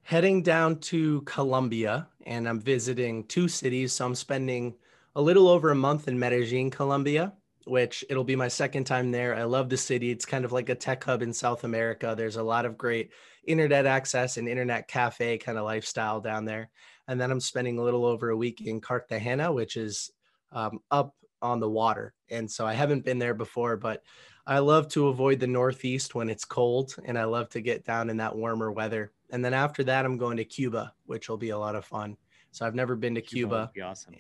Heading 0.04 0.42
down 0.42 0.80
to 0.80 1.22
Colombia 1.22 2.08
and 2.26 2.48
I'm 2.48 2.60
visiting 2.60 3.26
two 3.26 3.48
cities. 3.48 3.94
So 3.94 4.06
I'm 4.06 4.16
spending 4.16 4.76
a 5.16 5.22
little 5.22 5.48
over 5.48 5.72
a 5.72 5.76
month 5.76 6.08
in 6.08 6.18
Medellin, 6.18 6.70
Colombia, 6.70 7.34
which 7.66 8.04
it'll 8.10 8.24
be 8.24 8.36
my 8.36 8.48
second 8.48 8.86
time 8.86 9.12
there. 9.12 9.36
I 9.36 9.44
love 9.44 9.70
the 9.70 9.78
city. 9.78 10.12
It's 10.12 10.26
kind 10.26 10.46
of 10.46 10.52
like 10.52 10.70
a 10.70 10.76
tech 10.76 11.04
hub 11.04 11.22
in 11.22 11.34
South 11.34 11.64
America. 11.64 12.16
There's 12.18 12.38
a 12.38 12.44
lot 12.44 12.66
of 12.66 12.78
great 12.78 13.12
internet 13.46 13.86
access 13.86 14.38
and 14.38 14.48
internet 14.48 14.88
cafe 14.88 15.38
kind 15.38 15.58
of 15.58 15.66
lifestyle 15.66 16.22
down 16.22 16.46
there. 16.46 16.70
And 17.08 17.20
then 17.20 17.32
I'm 17.32 17.40
spending 17.40 17.78
a 17.78 17.84
little 17.84 18.06
over 18.06 18.30
a 18.30 18.38
week 18.38 18.62
in 18.62 18.82
Cartagena, 18.82 19.52
which 19.52 19.78
is 19.78 20.12
um, 20.52 20.80
up 20.90 21.16
on 21.42 21.60
the 21.60 21.70
water. 21.70 22.14
And 22.30 22.50
so 22.50 22.66
I 22.66 22.74
haven't 22.74 23.06
been 23.06 23.20
there 23.20 23.34
before, 23.34 23.78
but 23.78 24.04
I 24.46 24.60
love 24.60 24.88
to 24.90 25.08
avoid 25.08 25.40
the 25.40 25.48
Northeast 25.48 26.16
when 26.16 26.30
it's 26.30 26.46
cold 26.46 26.96
and 27.06 27.18
I 27.18 27.26
love 27.26 27.50
to 27.50 27.62
get 27.62 27.86
down 27.86 28.10
in 28.10 28.18
that 28.18 28.36
warmer 28.36 28.72
weather. 28.72 29.12
And 29.32 29.44
then 29.44 29.54
after 29.54 29.84
that, 29.86 30.06
I'm 30.06 30.18
going 30.18 30.38
to 30.38 30.46
Cuba, 30.46 30.94
which 31.06 31.30
will 31.30 31.38
be 31.38 31.50
a 31.50 31.58
lot 31.58 31.76
of 31.76 31.86
fun. 31.86 32.18
So 32.52 32.66
I've 32.66 32.76
never 32.76 32.96
been 32.96 33.16
to 33.16 33.22
Cuba. 33.22 33.72
Cuba. 33.74 33.88
awesome. 33.88 34.16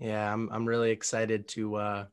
Yeah, 0.00 0.32
I'm 0.32 0.48
I'm 0.52 0.66
really 0.66 0.90
excited 0.90 1.48
to 1.48 1.76
uh 1.76 2.04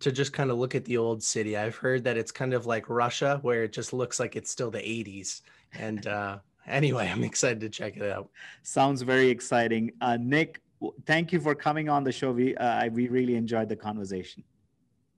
to 0.00 0.12
just 0.12 0.32
kind 0.32 0.50
of 0.50 0.58
look 0.58 0.74
at 0.74 0.84
the 0.84 0.96
old 0.96 1.22
city. 1.22 1.56
I've 1.56 1.74
heard 1.74 2.04
that 2.04 2.16
it's 2.16 2.30
kind 2.30 2.54
of 2.54 2.66
like 2.66 2.88
Russia 2.88 3.38
where 3.42 3.64
it 3.64 3.72
just 3.72 3.92
looks 3.92 4.20
like 4.20 4.36
it's 4.36 4.50
still 4.50 4.70
the 4.70 4.78
80s. 4.78 5.40
And 5.72 6.06
uh 6.06 6.38
anyway, 6.66 7.08
I'm 7.12 7.24
excited 7.24 7.60
to 7.60 7.68
check 7.68 7.96
it 7.96 8.10
out. 8.10 8.30
Sounds 8.62 9.02
very 9.02 9.28
exciting. 9.30 9.92
Uh 10.00 10.18
Nick, 10.20 10.60
thank 11.06 11.32
you 11.32 11.40
for 11.40 11.54
coming 11.54 11.88
on 11.88 12.04
the 12.04 12.12
show. 12.12 12.32
We 12.32 12.56
uh, 12.56 12.88
we 12.90 13.08
really 13.08 13.36
enjoyed 13.36 13.68
the 13.68 13.76
conversation. 13.76 14.44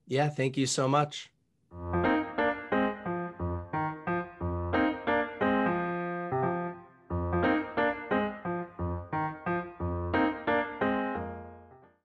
Yeah, 0.07 0.29
thank 0.29 0.57
you 0.57 0.65
so 0.65 0.87
much. 0.87 1.30
Thank 1.71 2.05
you. 2.05 2.10